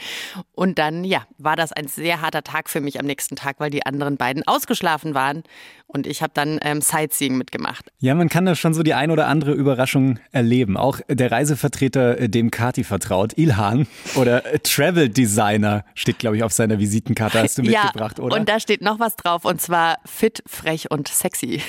Und 0.53 0.79
dann, 0.79 1.03
ja, 1.03 1.25
war 1.37 1.55
das 1.55 1.73
ein 1.73 1.87
sehr 1.87 2.21
harter 2.21 2.43
Tag 2.43 2.69
für 2.69 2.81
mich 2.81 2.99
am 2.99 3.05
nächsten 3.05 3.35
Tag, 3.35 3.59
weil 3.59 3.69
die 3.69 3.85
anderen 3.85 4.17
beiden 4.17 4.47
ausgeschlafen 4.47 5.13
waren. 5.13 5.43
Und 5.87 6.07
ich 6.07 6.21
habe 6.21 6.31
dann 6.33 6.59
ähm, 6.61 6.81
Sightseeing 6.81 7.37
mitgemacht. 7.37 7.85
Ja, 7.99 8.15
man 8.15 8.27
kann 8.27 8.45
da 8.45 8.55
schon 8.55 8.73
so 8.73 8.81
die 8.83 8.93
ein 8.93 9.11
oder 9.11 9.27
andere 9.27 9.53
Überraschung 9.53 10.19
erleben. 10.31 10.77
Auch 10.77 10.99
der 11.07 11.31
Reisevertreter, 11.31 12.19
äh, 12.19 12.29
dem 12.29 12.51
Kati 12.51 12.83
vertraut, 12.83 13.37
Ilhan 13.37 13.87
oder 14.15 14.43
Travel 14.63 15.09
Designer 15.09 15.85
steht, 15.93 16.19
glaube 16.19 16.37
ich, 16.37 16.43
auf 16.43 16.51
seiner 16.51 16.79
Visitenkarte. 16.79 17.39
Hast 17.39 17.57
du 17.57 17.61
mitgebracht, 17.61 18.17
ja, 18.17 18.23
oder? 18.23 18.37
Und 18.37 18.49
da 18.49 18.59
steht 18.59 18.81
noch 18.81 18.99
was 18.99 19.15
drauf 19.15 19.34
und 19.43 19.59
zwar 19.59 19.97
fit, 20.05 20.41
frech 20.47 20.89
und 20.91 21.09
sexy. 21.09 21.61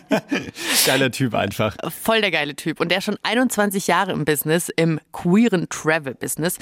Geiler 0.86 1.10
Typ 1.10 1.34
einfach. 1.34 1.76
Voll 1.90 2.20
der 2.22 2.30
geile 2.30 2.56
Typ. 2.56 2.80
Und 2.80 2.90
der 2.90 2.98
ist 2.98 3.04
schon 3.04 3.18
21 3.22 3.86
Jahre 3.88 4.12
im 4.12 4.24
Business, 4.24 4.70
im 4.74 5.00
queeren 5.12 5.68
Travel-Business. 5.68 6.58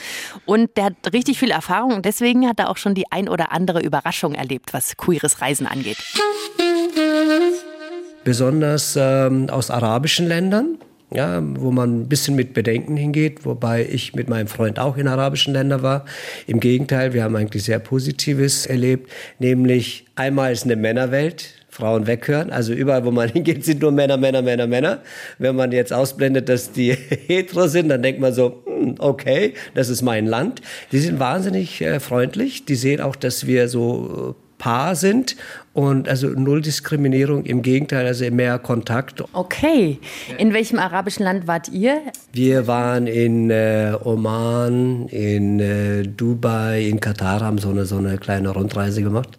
Und 0.46 0.76
der 0.76 0.86
hat 0.86 1.12
richtig 1.12 1.38
viel 1.38 1.50
Erfahrung 1.50 1.92
und 1.94 2.04
deswegen 2.04 2.48
hat 2.48 2.58
er 2.58 2.70
auch 2.70 2.78
schon 2.78 2.94
die 2.94 3.12
ein 3.12 3.28
oder 3.28 3.52
andere 3.52 3.80
Überraschung 3.80 4.34
erlebt, 4.34 4.72
was 4.72 4.96
queeres 4.96 5.40
Reisen 5.40 5.66
angeht 5.66 5.98
besonders 8.28 8.94
ähm, 8.94 9.48
aus 9.48 9.70
arabischen 9.70 10.26
Ländern, 10.26 10.76
ja, 11.10 11.42
wo 11.42 11.70
man 11.70 12.02
ein 12.02 12.08
bisschen 12.08 12.36
mit 12.36 12.52
Bedenken 12.52 12.96
hingeht, 12.96 13.44
wobei 13.44 13.86
ich 13.90 14.14
mit 14.14 14.28
meinem 14.28 14.46
Freund 14.46 14.78
auch 14.78 14.96
in 14.96 15.08
arabischen 15.08 15.54
Ländern 15.54 15.82
war. 15.82 16.04
Im 16.46 16.60
Gegenteil, 16.60 17.14
wir 17.14 17.24
haben 17.24 17.36
eigentlich 17.36 17.64
sehr 17.64 17.78
Positives 17.78 18.66
erlebt, 18.66 19.10
nämlich 19.38 20.06
einmal 20.16 20.52
ist 20.52 20.64
eine 20.64 20.76
Männerwelt, 20.76 21.54
Frauen 21.70 22.06
weghören. 22.06 22.50
Also 22.50 22.72
überall, 22.72 23.04
wo 23.04 23.10
man 23.10 23.28
hingeht, 23.32 23.64
sind 23.64 23.80
nur 23.80 23.92
Männer, 23.92 24.16
Männer, 24.16 24.42
Männer, 24.42 24.66
Männer. 24.66 25.00
Wenn 25.38 25.56
man 25.56 25.72
jetzt 25.72 25.92
ausblendet, 25.92 26.48
dass 26.48 26.72
die 26.72 26.92
hetero 27.26 27.68
sind, 27.68 27.88
dann 27.88 28.02
denkt 28.02 28.20
man 28.20 28.32
so, 28.32 28.62
hm, 28.66 28.96
okay, 28.98 29.54
das 29.74 29.88
ist 29.88 30.02
mein 30.02 30.26
Land. 30.26 30.60
Die 30.92 30.98
sind 30.98 31.18
wahnsinnig 31.18 31.80
äh, 31.80 32.00
freundlich. 32.00 32.64
Die 32.64 32.74
sehen 32.74 33.00
auch, 33.00 33.16
dass 33.16 33.46
wir 33.46 33.68
so 33.68 34.34
äh, 34.36 34.48
Paar 34.58 34.96
sind 34.96 35.36
und 35.78 36.08
also 36.08 36.26
null 36.26 36.60
Diskriminierung, 36.60 37.44
im 37.44 37.62
Gegenteil, 37.62 38.04
also 38.04 38.28
mehr 38.32 38.58
Kontakt. 38.58 39.22
Okay. 39.32 40.00
In 40.36 40.52
welchem 40.52 40.80
arabischen 40.80 41.22
Land 41.22 41.46
wart 41.46 41.68
ihr? 41.68 42.02
Wir 42.32 42.66
waren 42.66 43.06
in 43.06 43.48
äh, 43.50 43.94
Oman, 44.02 45.06
in 45.06 45.60
äh, 45.60 46.02
Dubai, 46.02 46.82
in 46.88 46.98
Katar, 46.98 47.42
haben 47.42 47.58
so 47.58 47.70
eine, 47.70 47.84
so 47.84 47.96
eine 47.96 48.18
kleine 48.18 48.48
Rundreise 48.48 49.04
gemacht. 49.04 49.38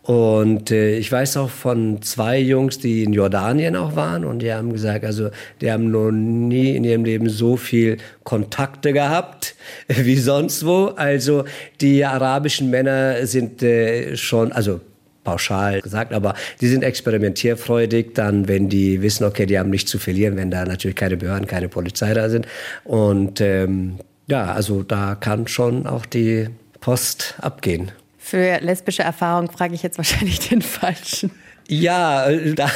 Und 0.00 0.70
äh, 0.70 0.96
ich 0.96 1.12
weiß 1.12 1.36
auch 1.36 1.50
von 1.50 2.00
zwei 2.00 2.38
Jungs, 2.38 2.78
die 2.78 3.02
in 3.04 3.12
Jordanien 3.12 3.76
auch 3.76 3.94
waren 3.94 4.24
und 4.24 4.38
die 4.38 4.50
haben 4.50 4.72
gesagt, 4.72 5.04
also 5.04 5.28
die 5.60 5.70
haben 5.70 5.90
noch 5.90 6.10
nie 6.10 6.76
in 6.76 6.84
ihrem 6.84 7.04
Leben 7.04 7.28
so 7.28 7.58
viel 7.58 7.98
Kontakte 8.24 8.94
gehabt 8.94 9.54
wie 9.88 10.16
sonst 10.16 10.64
wo. 10.64 10.94
Also 10.96 11.44
die 11.82 12.06
arabischen 12.06 12.70
Männer 12.70 13.26
sind 13.26 13.62
äh, 13.62 14.16
schon, 14.16 14.50
also 14.50 14.80
pauschal 15.28 15.82
gesagt, 15.82 16.14
aber 16.14 16.34
die 16.60 16.68
sind 16.68 16.82
experimentierfreudig, 16.82 18.14
dann 18.14 18.48
wenn 18.48 18.68
die 18.70 19.02
wissen, 19.02 19.24
okay, 19.24 19.44
die 19.44 19.58
haben 19.58 19.68
nichts 19.68 19.90
zu 19.90 19.98
verlieren, 19.98 20.36
wenn 20.36 20.50
da 20.50 20.64
natürlich 20.64 20.96
keine 20.96 21.18
Behörden, 21.18 21.46
keine 21.46 21.68
Polizei 21.68 22.14
da 22.14 22.30
sind. 22.30 22.46
Und 22.84 23.40
ähm, 23.42 23.98
ja, 24.26 24.52
also 24.52 24.82
da 24.82 25.14
kann 25.14 25.46
schon 25.46 25.86
auch 25.86 26.06
die 26.06 26.48
Post 26.80 27.34
abgehen. 27.42 27.90
Für 28.16 28.58
lesbische 28.60 29.02
Erfahrung 29.02 29.50
frage 29.50 29.74
ich 29.74 29.82
jetzt 29.82 29.98
wahrscheinlich 29.98 30.48
den 30.48 30.62
Falschen. 30.62 31.30
Ja, 31.68 32.28
äh, 32.30 32.54
da, 32.54 32.70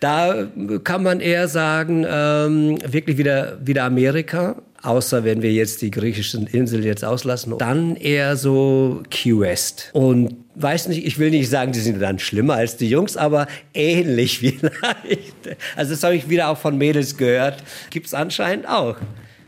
da 0.00 0.48
kann 0.82 1.04
man 1.04 1.20
eher 1.20 1.46
sagen, 1.46 2.04
ähm, 2.08 2.78
wirklich 2.84 3.18
wieder, 3.18 3.58
wieder 3.64 3.84
Amerika. 3.84 4.56
Außer 4.82 5.24
wenn 5.24 5.40
wir 5.40 5.52
jetzt 5.52 5.80
die 5.80 5.90
griechischen 5.90 6.46
Inseln 6.46 6.82
jetzt 6.82 7.04
auslassen, 7.04 7.56
dann 7.58 7.96
eher 7.96 8.36
so 8.36 9.02
Key 9.10 9.38
West. 9.38 9.90
Und 9.94 10.43
weiß 10.54 10.88
nicht, 10.88 11.04
ich 11.04 11.18
will 11.18 11.30
nicht 11.30 11.48
sagen, 11.48 11.72
die 11.72 11.80
sind 11.80 12.00
dann 12.00 12.18
schlimmer 12.18 12.54
als 12.54 12.76
die 12.76 12.88
Jungs, 12.88 13.16
aber 13.16 13.46
ähnlich 13.72 14.38
vielleicht. 14.60 15.56
Also 15.76 15.92
das 15.92 16.02
habe 16.02 16.14
ich 16.16 16.28
wieder 16.28 16.48
auch 16.48 16.58
von 16.58 16.78
Mädels 16.78 17.16
gehört. 17.16 17.62
Gibt 17.90 18.06
es 18.06 18.14
anscheinend 18.14 18.68
auch. 18.68 18.96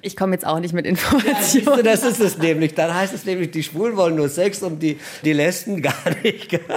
Ich 0.03 0.17
komme 0.17 0.35
jetzt 0.35 0.47
auch 0.47 0.61
nicht 0.61 0.73
mit 0.73 0.87
Informationen. 0.87 1.67
Ja, 1.67 1.77
du, 1.77 1.83
das 1.83 2.05
ist 2.05 2.21
es 2.21 2.39
nämlich. 2.39 2.75
Dann 2.75 2.95
heißt 2.95 3.13
es 3.13 3.25
nämlich, 3.25 3.51
die 3.51 3.63
Schwulen 3.63 3.97
wollen 3.97 4.15
nur 4.15 4.29
Sex 4.29 4.63
und 4.63 4.81
die, 4.81 4.99
die 5.25 5.33
Lesben 5.33 5.83
gar 5.83 5.95
nicht. 6.23 6.59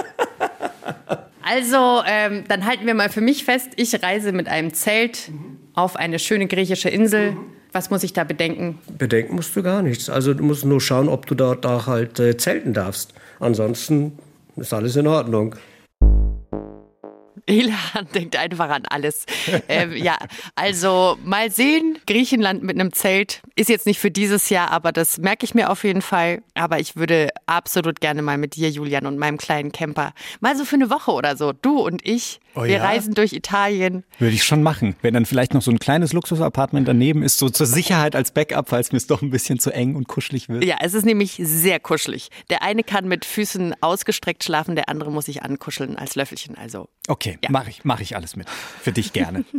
Also, 1.42 2.02
ähm, 2.06 2.44
dann 2.46 2.64
halten 2.64 2.86
wir 2.86 2.94
mal 2.94 3.08
für 3.08 3.22
mich 3.22 3.44
fest, 3.44 3.70
ich 3.74 4.00
reise 4.04 4.30
mit 4.30 4.46
einem 4.46 4.72
Zelt 4.72 5.32
auf 5.74 5.96
eine 5.96 6.20
schöne 6.20 6.46
griechische 6.46 6.90
Insel. 6.90 7.36
Was 7.72 7.90
muss 7.90 8.04
ich 8.04 8.12
da 8.12 8.22
bedenken? 8.22 8.78
Bedenken 8.98 9.34
musst 9.34 9.56
du 9.56 9.62
gar 9.62 9.82
nichts. 9.82 10.08
Also 10.10 10.34
du 10.34 10.44
musst 10.44 10.64
nur 10.64 10.80
schauen, 10.80 11.08
ob 11.08 11.26
du 11.26 11.34
dort 11.34 11.66
auch 11.66 11.86
halt 11.86 12.20
äh, 12.20 12.36
zelten 12.36 12.72
darfst. 12.72 13.14
Ansonsten 13.40 14.18
ist 14.56 14.72
alles 14.72 14.96
in 14.96 15.06
Ordnung. 15.06 15.56
Elan 17.50 18.08
denkt 18.14 18.36
einfach 18.36 18.68
an 18.70 18.82
alles. 18.88 19.26
ähm, 19.68 19.96
ja, 19.96 20.16
also 20.54 21.18
mal 21.24 21.50
sehen. 21.50 21.98
Griechenland 22.06 22.62
mit 22.62 22.78
einem 22.78 22.92
Zelt 22.92 23.42
ist 23.56 23.68
jetzt 23.68 23.86
nicht 23.86 23.98
für 23.98 24.10
dieses 24.10 24.48
Jahr, 24.48 24.70
aber 24.70 24.92
das 24.92 25.18
merke 25.18 25.44
ich 25.44 25.54
mir 25.54 25.70
auf 25.70 25.84
jeden 25.84 26.02
Fall. 26.02 26.42
Aber 26.54 26.78
ich 26.78 26.96
würde 26.96 27.28
absolut 27.46 28.00
gerne 28.00 28.22
mal 28.22 28.38
mit 28.38 28.56
dir, 28.56 28.70
Julian, 28.70 29.06
und 29.06 29.18
meinem 29.18 29.36
kleinen 29.36 29.72
Camper 29.72 30.12
mal 30.40 30.56
so 30.56 30.64
für 30.64 30.76
eine 30.76 30.90
Woche 30.90 31.12
oder 31.12 31.36
so. 31.36 31.52
Du 31.52 31.80
und 31.80 32.06
ich, 32.06 32.40
oh, 32.54 32.62
wir 32.62 32.76
ja? 32.76 32.84
reisen 32.84 33.14
durch 33.14 33.32
Italien. 33.32 34.04
Würde 34.18 34.34
ich 34.34 34.44
schon 34.44 34.62
machen. 34.62 34.96
Wenn 35.02 35.14
dann 35.14 35.26
vielleicht 35.26 35.54
noch 35.54 35.62
so 35.62 35.70
ein 35.70 35.78
kleines 35.78 36.12
Luxusapartment 36.12 36.86
daneben 36.88 37.22
ist, 37.22 37.38
so 37.38 37.48
zur 37.48 37.66
Sicherheit 37.66 38.14
als 38.14 38.30
Backup, 38.30 38.68
falls 38.68 38.92
mir 38.92 38.98
es 38.98 39.06
doch 39.06 39.22
ein 39.22 39.30
bisschen 39.30 39.58
zu 39.58 39.72
eng 39.72 39.96
und 39.96 40.08
kuschelig 40.08 40.48
wird. 40.48 40.64
Ja, 40.64 40.76
es 40.80 40.94
ist 40.94 41.04
nämlich 41.04 41.40
sehr 41.42 41.80
kuschelig. 41.80 42.28
Der 42.50 42.62
eine 42.62 42.82
kann 42.82 43.08
mit 43.08 43.24
Füßen 43.24 43.74
ausgestreckt 43.80 44.44
schlafen, 44.44 44.76
der 44.76 44.88
andere 44.88 45.10
muss 45.10 45.26
sich 45.26 45.42
ankuscheln 45.42 45.96
als 45.96 46.14
Löffelchen. 46.14 46.56
Also. 46.56 46.88
Okay, 47.08 47.38
ja. 47.42 47.50
mache 47.50 47.70
ich, 47.70 47.84
mach 47.84 48.00
ich 48.00 48.16
alles 48.16 48.36
mit. 48.36 48.48
Für 48.48 48.92
dich 48.92 49.12
gerne. 49.12 49.44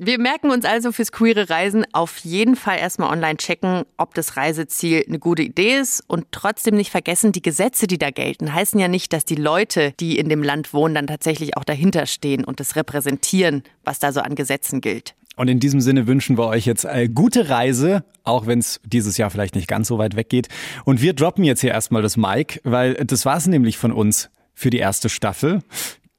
Wir 0.00 0.20
merken 0.20 0.50
uns 0.50 0.64
also 0.64 0.92
fürs 0.92 1.10
queere 1.10 1.50
Reisen 1.50 1.84
auf 1.92 2.18
jeden 2.18 2.54
Fall 2.54 2.78
erstmal 2.78 3.10
online 3.12 3.36
checken, 3.36 3.82
ob 3.96 4.14
das 4.14 4.36
Reiseziel 4.36 5.04
eine 5.08 5.18
gute 5.18 5.42
Idee 5.42 5.80
ist 5.80 6.04
und 6.06 6.26
trotzdem 6.30 6.76
nicht 6.76 6.92
vergessen, 6.92 7.32
die 7.32 7.42
Gesetze, 7.42 7.88
die 7.88 7.98
da 7.98 8.10
gelten, 8.12 8.54
heißen 8.54 8.78
ja 8.78 8.86
nicht, 8.86 9.12
dass 9.12 9.24
die 9.24 9.34
Leute, 9.34 9.92
die 9.98 10.16
in 10.16 10.28
dem 10.28 10.44
Land 10.44 10.72
wohnen, 10.72 10.94
dann 10.94 11.08
tatsächlich 11.08 11.56
auch 11.56 11.64
dahinter 11.64 12.06
stehen 12.06 12.44
und 12.44 12.60
das 12.60 12.76
repräsentieren, 12.76 13.64
was 13.82 13.98
da 13.98 14.12
so 14.12 14.20
an 14.20 14.36
Gesetzen 14.36 14.80
gilt. 14.80 15.16
Und 15.34 15.48
in 15.48 15.58
diesem 15.58 15.80
Sinne 15.80 16.06
wünschen 16.06 16.38
wir 16.38 16.46
euch 16.46 16.64
jetzt 16.64 16.86
eine 16.86 17.08
gute 17.08 17.48
Reise, 17.48 18.04
auch 18.22 18.46
wenn 18.46 18.60
es 18.60 18.80
dieses 18.84 19.16
Jahr 19.16 19.30
vielleicht 19.30 19.56
nicht 19.56 19.66
ganz 19.66 19.88
so 19.88 19.98
weit 19.98 20.14
weggeht. 20.14 20.46
Und 20.84 21.02
wir 21.02 21.12
droppen 21.12 21.42
jetzt 21.42 21.60
hier 21.60 21.72
erstmal 21.72 22.02
das 22.02 22.16
Mic, 22.16 22.60
weil 22.62 22.94
das 22.94 23.26
war 23.26 23.36
es 23.36 23.48
nämlich 23.48 23.78
von 23.78 23.90
uns 23.90 24.30
für 24.54 24.70
die 24.70 24.78
erste 24.78 25.08
Staffel 25.08 25.60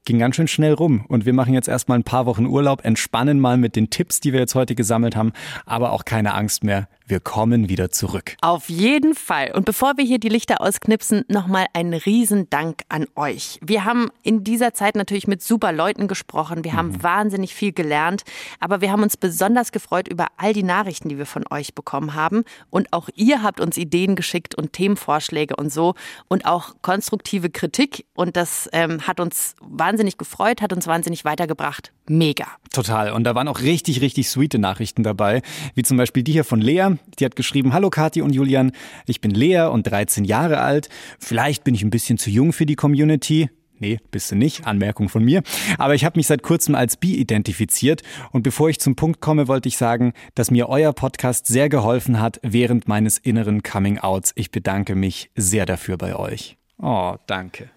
ging 0.04 0.18
ganz 0.18 0.36
schön 0.36 0.48
schnell 0.48 0.72
rum. 0.72 1.04
Und 1.08 1.26
wir 1.26 1.32
machen 1.32 1.54
jetzt 1.54 1.68
erstmal 1.68 1.98
ein 1.98 2.04
paar 2.04 2.26
Wochen 2.26 2.46
Urlaub, 2.46 2.84
entspannen 2.84 3.40
mal 3.40 3.56
mit 3.56 3.76
den 3.76 3.90
Tipps, 3.90 4.20
die 4.20 4.32
wir 4.32 4.40
jetzt 4.40 4.54
heute 4.54 4.74
gesammelt 4.74 5.16
haben, 5.16 5.32
aber 5.66 5.92
auch 5.92 6.04
keine 6.04 6.34
Angst 6.34 6.64
mehr. 6.64 6.88
Wir 7.10 7.18
kommen 7.18 7.68
wieder 7.68 7.90
zurück. 7.90 8.36
Auf 8.40 8.68
jeden 8.68 9.16
Fall. 9.16 9.50
Und 9.52 9.64
bevor 9.64 9.96
wir 9.96 10.04
hier 10.04 10.20
die 10.20 10.28
Lichter 10.28 10.60
ausknipsen, 10.60 11.24
nochmal 11.26 11.66
einen 11.72 11.94
Riesendank 11.94 12.82
an 12.88 13.06
euch. 13.16 13.58
Wir 13.60 13.84
haben 13.84 14.10
in 14.22 14.44
dieser 14.44 14.74
Zeit 14.74 14.94
natürlich 14.94 15.26
mit 15.26 15.42
super 15.42 15.72
Leuten 15.72 16.06
gesprochen. 16.06 16.62
Wir 16.62 16.74
haben 16.74 16.90
mhm. 16.90 17.02
wahnsinnig 17.02 17.52
viel 17.52 17.72
gelernt. 17.72 18.22
Aber 18.60 18.80
wir 18.80 18.92
haben 18.92 19.02
uns 19.02 19.16
besonders 19.16 19.72
gefreut 19.72 20.06
über 20.06 20.28
all 20.36 20.52
die 20.52 20.62
Nachrichten, 20.62 21.08
die 21.08 21.18
wir 21.18 21.26
von 21.26 21.42
euch 21.50 21.74
bekommen 21.74 22.14
haben. 22.14 22.44
Und 22.70 22.92
auch 22.92 23.08
ihr 23.16 23.42
habt 23.42 23.60
uns 23.60 23.76
Ideen 23.76 24.14
geschickt 24.14 24.54
und 24.54 24.72
Themenvorschläge 24.72 25.56
und 25.56 25.72
so. 25.72 25.94
Und 26.28 26.46
auch 26.46 26.76
konstruktive 26.80 27.50
Kritik. 27.50 28.06
Und 28.14 28.36
das 28.36 28.68
ähm, 28.72 29.08
hat 29.08 29.18
uns 29.18 29.56
wahnsinnig 29.60 30.16
gefreut, 30.16 30.62
hat 30.62 30.72
uns 30.72 30.86
wahnsinnig 30.86 31.24
weitergebracht. 31.24 31.90
Mega. 32.06 32.46
Total. 32.72 33.10
Und 33.10 33.24
da 33.24 33.34
waren 33.34 33.48
auch 33.48 33.62
richtig, 33.62 34.00
richtig 34.00 34.28
sweete 34.28 34.60
Nachrichten 34.60 35.02
dabei. 35.02 35.42
Wie 35.74 35.82
zum 35.82 35.96
Beispiel 35.96 36.22
die 36.22 36.32
hier 36.32 36.44
von 36.44 36.60
Lea. 36.60 36.90
Die 37.18 37.24
hat 37.24 37.36
geschrieben, 37.36 37.72
hallo 37.72 37.90
Kathi 37.90 38.22
und 38.22 38.34
Julian, 38.34 38.72
ich 39.06 39.20
bin 39.20 39.30
Lea 39.30 39.68
und 39.70 39.84
13 39.84 40.24
Jahre 40.24 40.60
alt. 40.60 40.88
Vielleicht 41.18 41.64
bin 41.64 41.74
ich 41.74 41.82
ein 41.82 41.90
bisschen 41.90 42.18
zu 42.18 42.30
jung 42.30 42.52
für 42.52 42.66
die 42.66 42.76
Community. 42.76 43.50
Nee, 43.80 43.98
bist 44.10 44.30
du 44.30 44.36
nicht. 44.36 44.66
Anmerkung 44.66 45.08
von 45.08 45.24
mir. 45.24 45.42
Aber 45.78 45.94
ich 45.94 46.04
habe 46.04 46.18
mich 46.18 46.26
seit 46.26 46.42
kurzem 46.42 46.74
als 46.74 46.98
bi 46.98 47.16
identifiziert. 47.16 48.02
Und 48.30 48.42
bevor 48.42 48.68
ich 48.68 48.78
zum 48.78 48.94
Punkt 48.94 49.20
komme, 49.20 49.48
wollte 49.48 49.68
ich 49.68 49.78
sagen, 49.78 50.12
dass 50.34 50.50
mir 50.50 50.68
euer 50.68 50.92
Podcast 50.92 51.46
sehr 51.46 51.70
geholfen 51.70 52.20
hat 52.20 52.40
während 52.42 52.88
meines 52.88 53.16
inneren 53.16 53.62
Coming-Outs. 53.62 54.32
Ich 54.34 54.50
bedanke 54.50 54.94
mich 54.94 55.30
sehr 55.34 55.64
dafür 55.64 55.96
bei 55.96 56.14
euch. 56.14 56.58
Oh, 56.78 57.16
danke. 57.26 57.70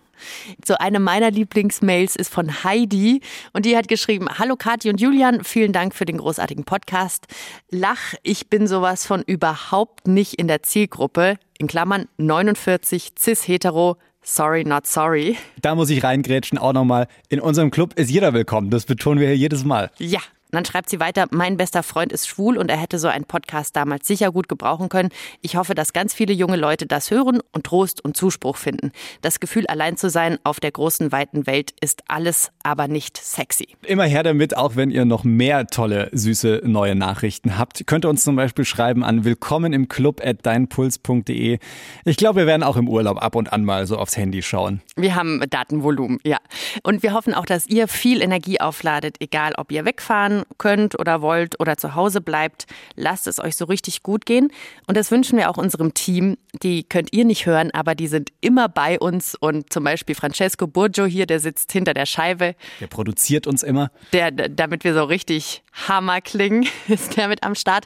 So 0.65 0.75
eine 0.75 0.99
meiner 0.99 1.31
Lieblingsmails 1.31 2.15
ist 2.15 2.33
von 2.33 2.63
Heidi 2.63 3.21
und 3.53 3.65
die 3.65 3.77
hat 3.77 3.87
geschrieben, 3.87 4.27
Hallo 4.37 4.55
Kathi 4.55 4.89
und 4.89 5.01
Julian, 5.01 5.43
vielen 5.43 5.73
Dank 5.73 5.93
für 5.95 6.05
den 6.05 6.17
großartigen 6.17 6.63
Podcast. 6.63 7.27
Lach, 7.69 8.13
ich 8.23 8.49
bin 8.49 8.67
sowas 8.67 9.05
von 9.05 9.21
überhaupt 9.21 10.07
nicht 10.07 10.35
in 10.35 10.47
der 10.47 10.63
Zielgruppe, 10.63 11.37
in 11.57 11.67
Klammern 11.67 12.07
49, 12.17 13.13
cis-hetero, 13.17 13.97
Sorry, 14.25 14.63
not 14.63 14.87
sorry. 14.87 15.35
Da 15.61 15.75
muss 15.75 15.89
ich 15.89 16.01
reingrätschen 16.01 16.57
auch 16.57 16.71
nochmal. 16.71 17.07
In 17.27 17.41
unserem 17.41 17.71
Club 17.71 17.99
ist 17.99 18.09
jeder 18.09 18.33
willkommen. 18.33 18.69
Das 18.69 18.85
betonen 18.85 19.19
wir 19.19 19.27
hier 19.27 19.35
jedes 19.35 19.65
Mal. 19.65 19.91
Ja, 19.97 20.21
dann 20.55 20.65
schreibt 20.65 20.89
sie 20.89 20.99
weiter, 20.99 21.27
mein 21.31 21.57
bester 21.57 21.83
Freund 21.83 22.11
ist 22.11 22.27
schwul 22.27 22.57
und 22.57 22.69
er 22.69 22.77
hätte 22.77 22.99
so 22.99 23.07
einen 23.07 23.25
Podcast 23.25 23.75
damals 23.75 24.07
sicher 24.07 24.31
gut 24.31 24.47
gebrauchen 24.47 24.89
können. 24.89 25.09
Ich 25.41 25.55
hoffe, 25.55 25.75
dass 25.75 25.93
ganz 25.93 26.13
viele 26.13 26.33
junge 26.33 26.57
Leute 26.57 26.85
das 26.85 27.11
hören 27.11 27.41
und 27.51 27.65
Trost 27.65 28.03
und 28.03 28.15
Zuspruch 28.17 28.57
finden. 28.57 28.91
Das 29.21 29.39
Gefühl, 29.39 29.67
allein 29.67 29.97
zu 29.97 30.09
sein 30.09 30.37
auf 30.43 30.59
der 30.59 30.71
großen, 30.71 31.11
weiten 31.11 31.47
Welt 31.47 31.73
ist 31.81 32.03
alles, 32.07 32.51
aber 32.63 32.87
nicht 32.87 33.17
sexy. 33.17 33.67
Immer 33.83 34.05
her 34.05 34.23
damit, 34.23 34.55
auch 34.57 34.75
wenn 34.75 34.91
ihr 34.91 35.05
noch 35.05 35.23
mehr 35.23 35.67
tolle, 35.67 36.09
süße 36.11 36.61
neue 36.65 36.95
Nachrichten 36.95 37.57
habt. 37.57 37.85
Könnt 37.87 38.05
ihr 38.05 38.09
uns 38.09 38.23
zum 38.23 38.35
Beispiel 38.35 38.65
schreiben 38.65 39.03
an 39.03 39.25
willkommen 39.25 39.73
im 39.73 39.87
Club 39.87 40.21
at 40.23 40.45
deinpuls.de. 40.45 41.59
Ich 42.05 42.17
glaube, 42.17 42.41
wir 42.41 42.47
werden 42.47 42.63
auch 42.63 42.77
im 42.77 42.87
Urlaub 42.87 43.21
ab 43.21 43.35
und 43.35 43.51
an 43.51 43.65
mal 43.65 43.87
so 43.87 43.97
aufs 43.97 44.17
Handy 44.17 44.41
schauen. 44.41 44.81
Wir 44.95 45.15
haben 45.15 45.41
Datenvolumen, 45.49 46.19
ja. 46.23 46.37
Und 46.83 47.03
wir 47.03 47.13
hoffen 47.13 47.33
auch, 47.33 47.45
dass 47.45 47.67
ihr 47.67 47.87
viel 47.87 48.21
Energie 48.21 48.59
aufladet, 48.59 49.17
egal 49.19 49.53
ob 49.57 49.71
ihr 49.71 49.85
wegfahren 49.85 50.42
könnt 50.57 50.99
oder 50.99 51.21
wollt 51.21 51.59
oder 51.59 51.77
zu 51.77 51.95
Hause 51.95 52.21
bleibt, 52.21 52.65
lasst 52.95 53.27
es 53.27 53.39
euch 53.39 53.55
so 53.55 53.65
richtig 53.65 54.03
gut 54.03 54.25
gehen. 54.25 54.51
Und 54.87 54.97
das 54.97 55.11
wünschen 55.11 55.37
wir 55.37 55.49
auch 55.49 55.57
unserem 55.57 55.93
Team. 55.93 56.37
Die 56.61 56.83
könnt 56.83 57.13
ihr 57.13 57.25
nicht 57.25 57.45
hören, 57.45 57.71
aber 57.71 57.95
die 57.95 58.07
sind 58.07 58.31
immer 58.41 58.69
bei 58.69 58.99
uns. 58.99 59.35
Und 59.35 59.71
zum 59.71 59.83
Beispiel 59.83 60.15
Francesco 60.15 60.67
Burgio 60.67 61.05
hier, 61.05 61.25
der 61.25 61.39
sitzt 61.39 61.71
hinter 61.71 61.93
der 61.93 62.05
Scheibe. 62.05 62.55
Der 62.79 62.87
produziert 62.87 63.47
uns 63.47 63.63
immer. 63.63 63.91
Der, 64.13 64.31
damit 64.31 64.83
wir 64.83 64.93
so 64.93 65.03
richtig 65.03 65.63
Hammer 65.87 66.21
klingen, 66.21 66.67
ist 66.87 67.17
der 67.17 67.27
mit 67.27 67.43
am 67.43 67.55
Start. 67.55 67.85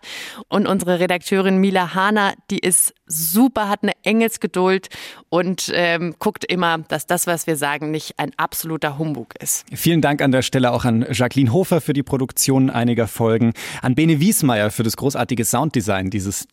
Und 0.49 0.67
unsere 0.67 0.99
Redakteurin 0.99 1.57
Mila 1.57 1.93
Hahner, 1.93 2.33
die 2.49 2.59
ist 2.59 2.93
super, 3.07 3.69
hat 3.69 3.83
eine 3.83 3.93
Engelsgeduld 4.03 4.89
und 5.29 5.71
ähm, 5.73 6.15
guckt 6.19 6.45
immer, 6.45 6.79
dass 6.79 7.07
das, 7.07 7.27
was 7.27 7.47
wir 7.47 7.55
sagen, 7.55 7.91
nicht 7.91 8.17
ein 8.17 8.31
absoluter 8.37 8.97
Humbug 8.97 9.33
ist. 9.41 9.65
Vielen 9.73 10.01
Dank 10.01 10.21
an 10.21 10.31
der 10.31 10.41
Stelle 10.41 10.71
auch 10.71 10.85
an 10.85 11.05
Jacqueline 11.11 11.51
Hofer 11.51 11.81
für 11.81 11.93
die 11.93 12.03
Produktion 12.03 12.69
einiger 12.69 13.07
Folgen, 13.07 13.53
an 13.81 13.95
Bene 13.95 14.19
Wiesmeier 14.19 14.71
für 14.71 14.83
das 14.83 14.97
großartige 14.97 15.45
Sounddesign, 15.45 16.09
dieses 16.09 16.47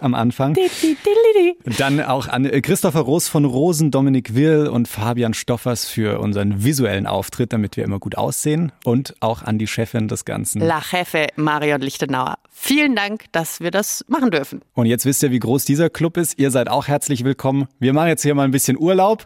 am 0.00 0.14
Anfang. 0.14 0.56
Dann 1.78 2.00
auch 2.00 2.28
an 2.28 2.50
Christopher 2.62 3.00
Roos 3.00 3.28
von 3.28 3.44
Rosen, 3.44 3.90
Dominik 3.90 4.34
Will 4.34 4.68
und 4.68 4.88
Fabian 4.88 5.34
Stoffers 5.34 5.86
für 5.86 6.20
unseren 6.20 6.64
visuellen 6.64 7.06
Auftritt, 7.06 7.52
damit 7.52 7.76
wir 7.76 7.84
immer 7.84 7.98
gut 7.98 8.16
aussehen 8.16 8.72
und 8.84 9.14
auch 9.20 9.42
an 9.42 9.58
die 9.58 9.66
Chefin 9.66 10.08
des 10.08 10.24
Ganzen. 10.24 10.60
La 10.60 10.80
Chefe 10.80 11.28
Marion 11.36 11.80
Lichtenauer. 11.80 12.36
Vielen 12.50 12.96
Dank, 12.96 13.24
dass 13.32 13.60
wir 13.60 13.70
das 13.70 14.04
machen 14.08 14.30
dürfen. 14.30 14.62
Und 14.74 14.86
jetzt 14.86 15.04
wisst 15.16 15.22
ja, 15.22 15.30
wie 15.30 15.38
groß 15.38 15.64
dieser 15.64 15.88
Club 15.88 16.18
ist. 16.18 16.38
Ihr 16.38 16.50
seid 16.50 16.68
auch 16.68 16.88
herzlich 16.88 17.24
willkommen. 17.24 17.68
Wir 17.78 17.94
machen 17.94 18.08
jetzt 18.08 18.20
hier 18.20 18.34
mal 18.34 18.42
ein 18.42 18.50
bisschen 18.50 18.76
Urlaub 18.78 19.24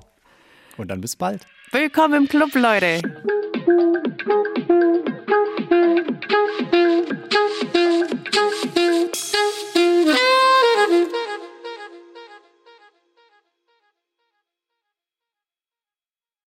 und 0.77 0.89
dann 0.89 1.01
bis 1.01 1.17
bald. 1.17 1.45
Willkommen 1.73 2.15
im 2.15 2.29
Club, 2.29 2.55
Leute. 2.55 3.01